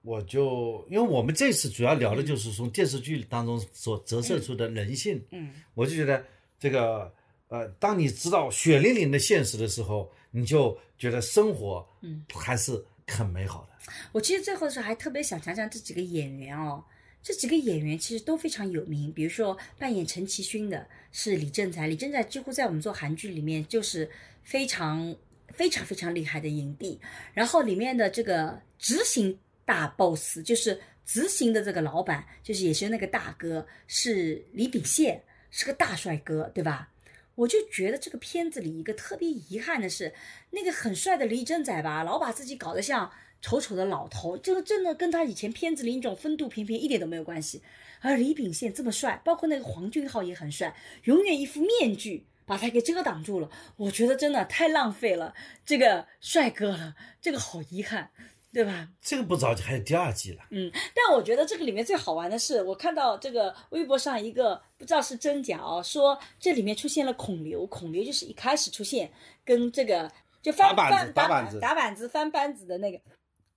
[0.00, 6.24] 我就因为我们这次主要聊的就是从电视剧当中所折射出的人性，嗯，我就觉得
[6.58, 7.14] 这个
[7.52, 13.92] 呃，当你知道血淋淋的现实的时候，你就觉得生活嗯还是很美好的。
[14.10, 16.82] 我其实最后的时候还特别想讲讲这几个演员哦，
[17.22, 19.12] 这几个演员其实都非常有名。
[19.12, 24.10] 比如说扮演陈其勋的是李正才，李正才几乎在我们做韩剧里面就是
[24.42, 25.14] 非常
[25.48, 26.98] 非常非常厉害的影帝。
[27.34, 36.88] 然后里面的这个执行大 boss 就是执行的这个老板，就是也是那个大哥，是李秉宪，是个大帅哥，对吧？
[37.34, 40.12] 我就觉得这个片子里一个特别遗憾的是，
[40.50, 43.10] 那个很帅的李正宰吧，老把自己搞得像
[43.40, 47.62] 丑丑的老头，这个真的跟他以前片子里那种风度翩翩一点都没有关系。
[48.00, 53.48] 而李秉宪这么帅，包括那个黄俊浩也很帅，永远一副面具把他给遮挡住了。
[53.76, 58.10] 我觉得真的太浪费了这个帅哥了，这个好遗憾，
[58.52, 58.86] 对吧？
[59.00, 60.44] 这个不着急，还有第二季了。
[60.50, 69.10] 嗯，但我觉得这个里面最好玩的是，我看到这个微博上一个不知道是真假哦，说这里面出现了孔刘，孔刘就是一开始出现
[69.44, 70.10] 跟这个
[70.42, 73.00] 就翻打板子打板子打板子翻班子的那个，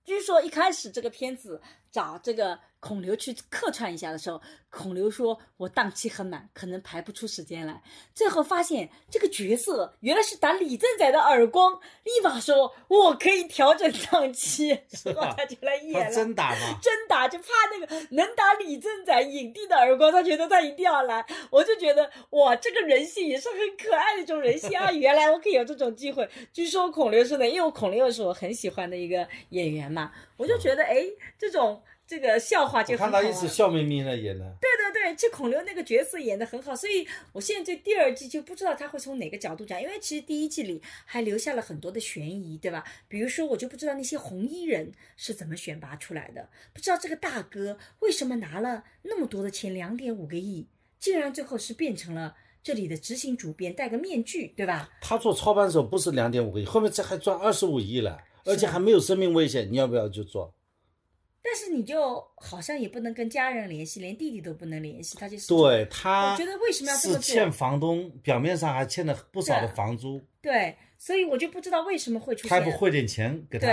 [0.02, 1.60] 据说一开始这个片子
[1.90, 7.82] 找这个孔刘去客串一下的时候，孔刘说我档期很满，可能排不出时间来。
[8.14, 11.74] 最后发现这个角色原来是打李正宰的耳光，
[12.04, 14.68] 立马说我可以调整档期，
[15.04, 16.14] 然后他就来演了。
[16.14, 16.78] 真打吗？
[16.82, 21.24] 真打，就怕那个能打李正宰影帝的耳光，他觉得他一定要来。
[21.50, 24.92] 我就觉得哇，这个人性也是很可爱的一种人性啊！
[24.92, 26.28] 原来我可以有这种机会。
[26.52, 31.04] 据说孔刘是的，因为孔刘又是我很喜欢的一个演员嘛，我就觉得哎，
[31.38, 33.22] 这种这个笑话就我看他。
[33.22, 34.44] 一直笑眯眯的演的。
[34.60, 42.84] 对对对，这孔刘那个角色演的很好，所以我现在对第二季就不知道他会从哪个角度讲，因为其实第一季里还留下了很多的悬疑，对吧？
[43.08, 50.68] 比如说，我就不知道那些红衣人是怎么选拔出来的，不知道这个大哥为什么拿了那么多的钱，两点五个亿，
[51.00, 54.90] 竟然最后是变成了这里的执行主编，戴个面具，对吧？
[55.00, 60.54] 他做操盘手不是两点五个亿，后面这还赚二十五亿了，而且还没有生命危险，你要不要就做？
[61.46, 73.68] 但是你就好像也不能跟家人联系，连弟弟都不能联系，他就是对他，我觉得为什么要这么做是欠房东，表面上还欠了不少的房租，对，所以我就不知道为什么会出现他不汇点钱给他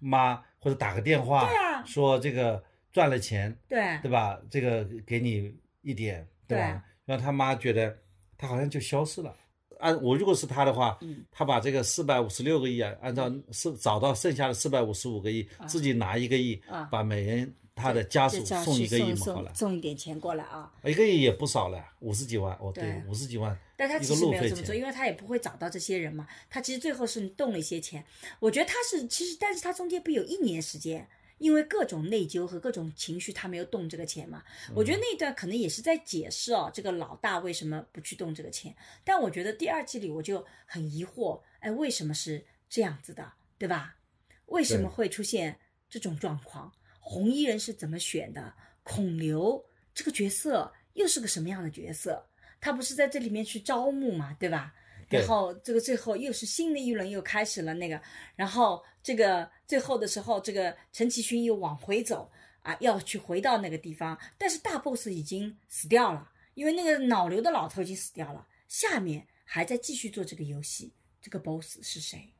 [0.00, 2.60] 妈，或者打个电话，对啊说这个
[2.90, 4.40] 赚了钱，对对吧？
[4.50, 6.84] 这个给你一点，对吧？
[7.04, 7.96] 让他妈觉得
[8.36, 9.36] 他好像就消失了。
[9.82, 20.72] 按我如果是他的话，嗯他把这个四百五十六个亿啊，按照是找到剩下的四百五十五个亿，自己拿一个亿，啊把每人他的家属送一个亿嘛，好了送，一点钱过来啊。
[20.84, 26.26] 一个亿也不少了，五十几万，哦对对，五十几万，但他其实路没有这么做，因为他也不会找到这些人嘛。
[26.48, 28.04] 他其实最后是动了一些钱。
[28.38, 31.08] 我觉得他是其实，但是他中间不有一年时间，
[31.42, 34.44] 因为各种内疚和各种情绪，他没有动这个钱嘛。
[34.76, 38.74] 我觉得那一段可能也是在解释哦，这个老大为什么不去动这个钱。
[39.02, 43.96] 但我觉得第二季里我就很疑惑，哎，为什么是这样子的，对吧？
[44.46, 45.58] 为什么会出现
[45.90, 46.72] 这种状况？
[47.00, 48.54] 红衣人是怎么选的？
[48.84, 52.28] 孔刘这个角色又是个什么样的角色？
[52.60, 54.72] 他不是在这里面去招募嘛，对吧？
[55.12, 58.00] 然后这个最后又是新的一轮又开始了那个，
[58.34, 62.30] 然后这个最后的时候，这个陈其勋又往回走
[62.62, 72.32] 啊，要去回到那个地方，但是大 boss 已经死掉了，因为那个脑瘤的老头已经死掉了，下面还在继续做这个游戏，这个 boss 是谁？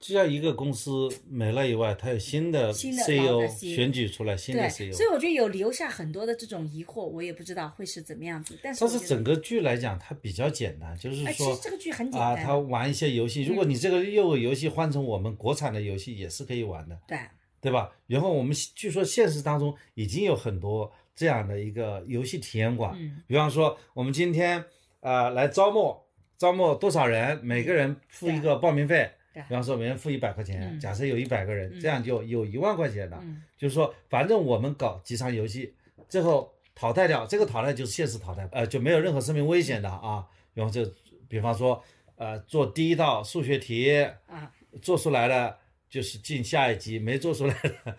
[0.00, 5.04] 只要一个公司没了以外，它有新的 CEO 选举出来，新的对，CEO 所。
[5.04, 8.58] 以我觉得有留下很多的这种疑惑，我也不知道会是怎么样子。
[8.62, 17.18] 但是但是整个剧来讲，它比较简单，就是哎，其说实这个剧很简啊，单，他玩一些游戏，如果你这个业务游戏换成我们国产的游戏，也是可以玩的，对
[17.60, 17.92] 对吧？
[18.06, 24.64] 然后我们据说现实当中已经有很多这样的一个游戏体验馆，嗯比方说我们今天
[25.00, 25.94] 呃来招募，
[26.38, 29.10] 招募多少人，每个人付一个报名费。
[29.32, 33.18] 对比方说，每人付一百块钱，嗯假设有一百个人，嗯这样就有一万块钱了。
[33.22, 35.74] 嗯就是说，反正我们搞几场游戏，
[36.08, 40.26] 最后淘汰掉，这个淘汰就是现实淘汰，呃，就没有任何生命危险的啊。
[40.54, 40.84] 然后就
[41.28, 41.82] 比方说，
[42.16, 44.50] 呃，做第一道数学题啊，
[44.82, 45.56] 做出来了，
[45.88, 47.96] 就是进下一级，没做出来的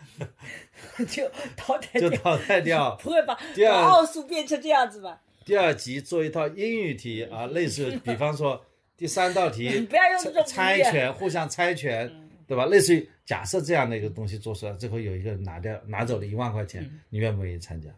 [1.05, 2.95] 就淘汰 掉，就淘汰掉。
[3.01, 5.21] 不会把把奥数变成这样子吧？
[5.45, 8.63] 第二级做一套英语题啊，类似，比方说
[9.01, 12.07] 第三道题 不要用这种猜拳，互相猜拳，
[12.45, 12.67] 对吧？
[12.67, 17.89] 类似于假设这样的一个东西做出来，最后有一个人拿掉拿走了一万块钱，嗯你愿不愿意参加？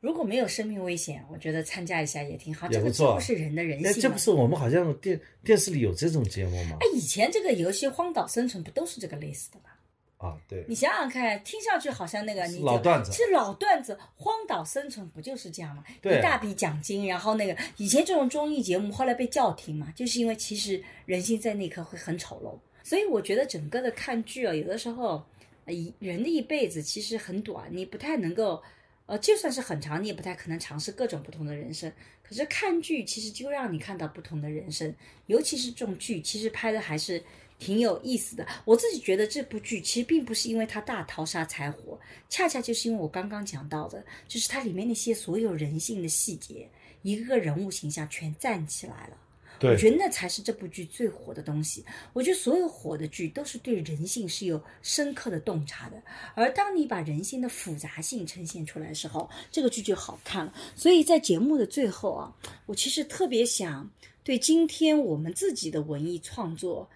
[0.00, 2.66] 如果没有生命危险，我觉得参加一下也挺好。
[2.66, 4.18] 这个也不是人的人哎，性嘛这不。
[4.18, 9.70] 是我们好像电电视里有这种节目吗哎？，以前这个游戏《荒岛生存》不都是这个类似的吗？
[10.18, 15.84] 啊，对，你想想看，听上去好像那个你老段子其实老段子，《荒岛生存》不就是这样吗？
[16.00, 22.58] 对一大笔奖金，然后那个以前这种综艺节目后来被叫停嘛，就是因为其实人性在那一刻会很丑陋。
[22.82, 25.22] 所以我觉得整个的看剧啊，有的时候，
[25.66, 28.62] 呃一人的一辈子其实很短，你不太能够，
[29.04, 31.92] 呃，就算是很长，你也不太可能尝试各种不同的人生。
[32.22, 34.94] 可是看剧其实就让你看到不同的人生，
[35.26, 37.22] 尤其是这种剧，其实拍的还是
[37.58, 38.46] 挺有意思的。
[38.64, 41.98] 我自己觉得这部剧其实并不是因为它大逃杀才火，
[42.28, 46.68] 恰恰就是因为我刚刚讲到的，就是它里面那些所有人性的细节，
[47.02, 49.16] 一个个人物形象全站起来了。
[49.62, 51.82] 我觉得那才是这部剧最火的东西。
[52.12, 55.96] 我觉得所有火的剧都是对人性是有深刻的洞察的，
[56.34, 60.52] 而当你把人性的复杂性呈现出来的时候，这个剧就好看了。
[60.74, 62.36] 所以在节目的最后啊，
[62.66, 63.90] 我其实特别想
[64.22, 66.86] 对今天我们自己的文艺创作，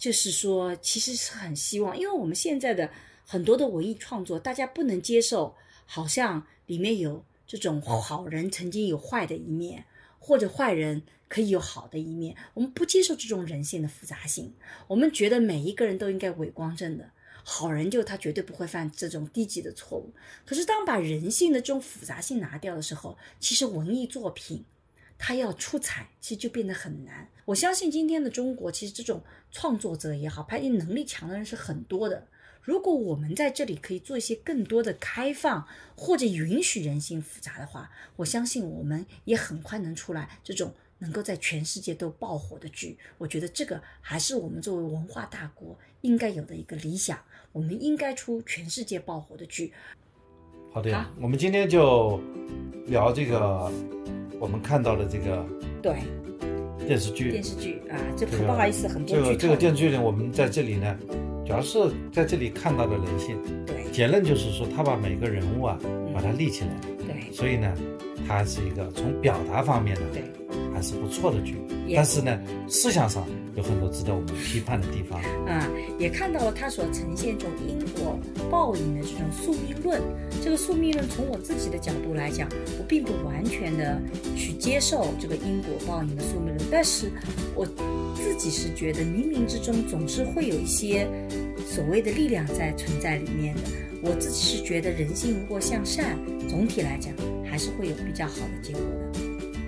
[0.00, 2.90] 就是说，其实是很希望，因为我们现在的
[3.26, 9.84] 很多的文艺创作，大家不能接受，好像里面有这种好人曾经有坏的一面，
[10.18, 14.54] 或者坏人可以有好的一面，我们不接受这种人性的复杂性，
[14.88, 17.10] 我们觉得每一个人都应该伟光正的。
[17.42, 20.12] 好人就他绝对不会犯这种低级的错误。
[20.46, 24.64] 可是当把人性的这种复杂性拿掉的时候，其实文艺作品
[25.18, 27.28] 它要出彩，其实就变得很难。
[27.44, 32.26] 我相信今天的中国，其实这种创作者也好，拍电能力强的人是很多的。
[32.62, 42.98] 如果我们在这里可以做一些更多的开放，或者允许人性复杂的话，我相信我们也很快能出来这种能够在全世界都爆火的剧。
[43.16, 47.18] 我觉得这个还是我们作为文化大国应该有的一个理想。
[47.52, 49.72] 我们应该出全世界爆火的剧。
[50.72, 52.20] 好的，好我们今天就
[52.86, 53.72] 聊这个
[54.38, 55.44] 我们看到的这个
[55.82, 56.02] 对
[56.86, 57.30] 电视剧。
[57.30, 59.16] 电视剧啊，这这个不好意思，很多。
[59.16, 60.96] 这个这个电视剧呢，我们在这里呢，
[61.46, 61.78] 主要是
[62.12, 63.36] 在这里看到了人性。
[63.66, 65.78] 对结论就是说，他把每个人物啊，
[66.14, 66.70] 把它立起来，
[67.06, 67.72] 对所以呢，
[68.30, 70.22] 它是一个从表达方面呢，对，
[70.72, 71.56] 还是不错的剧。
[71.92, 73.26] 但是呢，思想上
[73.56, 75.20] 有很多值得我们批判的地方。
[75.48, 75.68] 啊，
[75.98, 78.16] 也看到了它所呈现这种因果
[78.48, 80.00] 报应的这种宿命论。
[80.40, 84.00] 这个宿命论从我自己的角度来讲，我并不完全的
[84.36, 87.10] 去接受这个因果报应的宿命论，但是
[87.56, 87.66] 我
[88.14, 91.04] 自己是觉得冥冥之中总是会有一些
[91.66, 93.62] 所谓的力量在存在里面的。
[94.02, 96.16] 我自己是觉得人性如果向善，
[96.48, 97.12] 总体来讲
[97.50, 99.20] 还是会有比较好的结果的。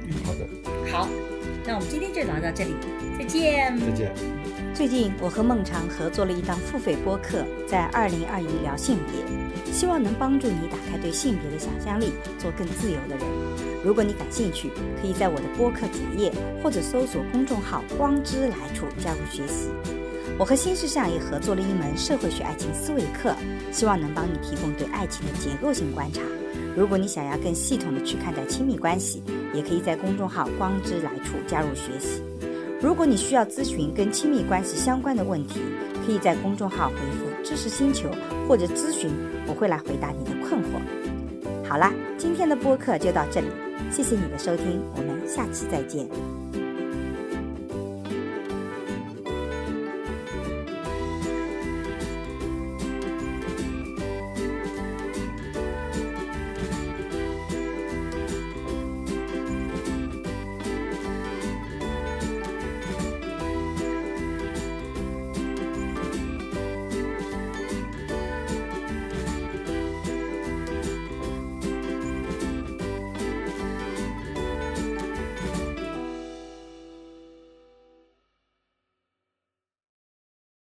[0.07, 0.47] 嗯好的，
[0.91, 1.09] 好，
[1.65, 2.75] 那我们今天就聊到这里，
[3.19, 3.79] 再见。
[3.79, 4.13] 再见。
[4.75, 13.27] 最近我和孟尝合作了一档付费播客，在二零二一聊性别，希望能帮助你打开对性别的想象力，做更自由的人。
[13.85, 14.71] 如果你感兴趣，
[15.01, 19.71] 可以在我的播客主页或者搜索公众号“光之来处”加入学习。
[20.39, 23.35] 我和新世相也合作了一门社会学爱情思维课，
[23.71, 26.21] 希望能帮你提供对爱情的结构性观察。
[26.77, 32.23] 如果你想要更系统的去看待亲密关系，也可以在公众号“光之来处”加入学习。
[32.81, 35.61] 如果你需要咨询跟亲密关系相关的问题，
[36.05, 38.09] 可以在公众号回复“知识星球”
[38.49, 39.11] 或者咨询，
[39.47, 41.69] 我会来回答你的困惑。
[41.69, 43.47] 好啦，今天的播客就到这里，
[43.91, 46.42] 谢谢你的收听，我们下期再见。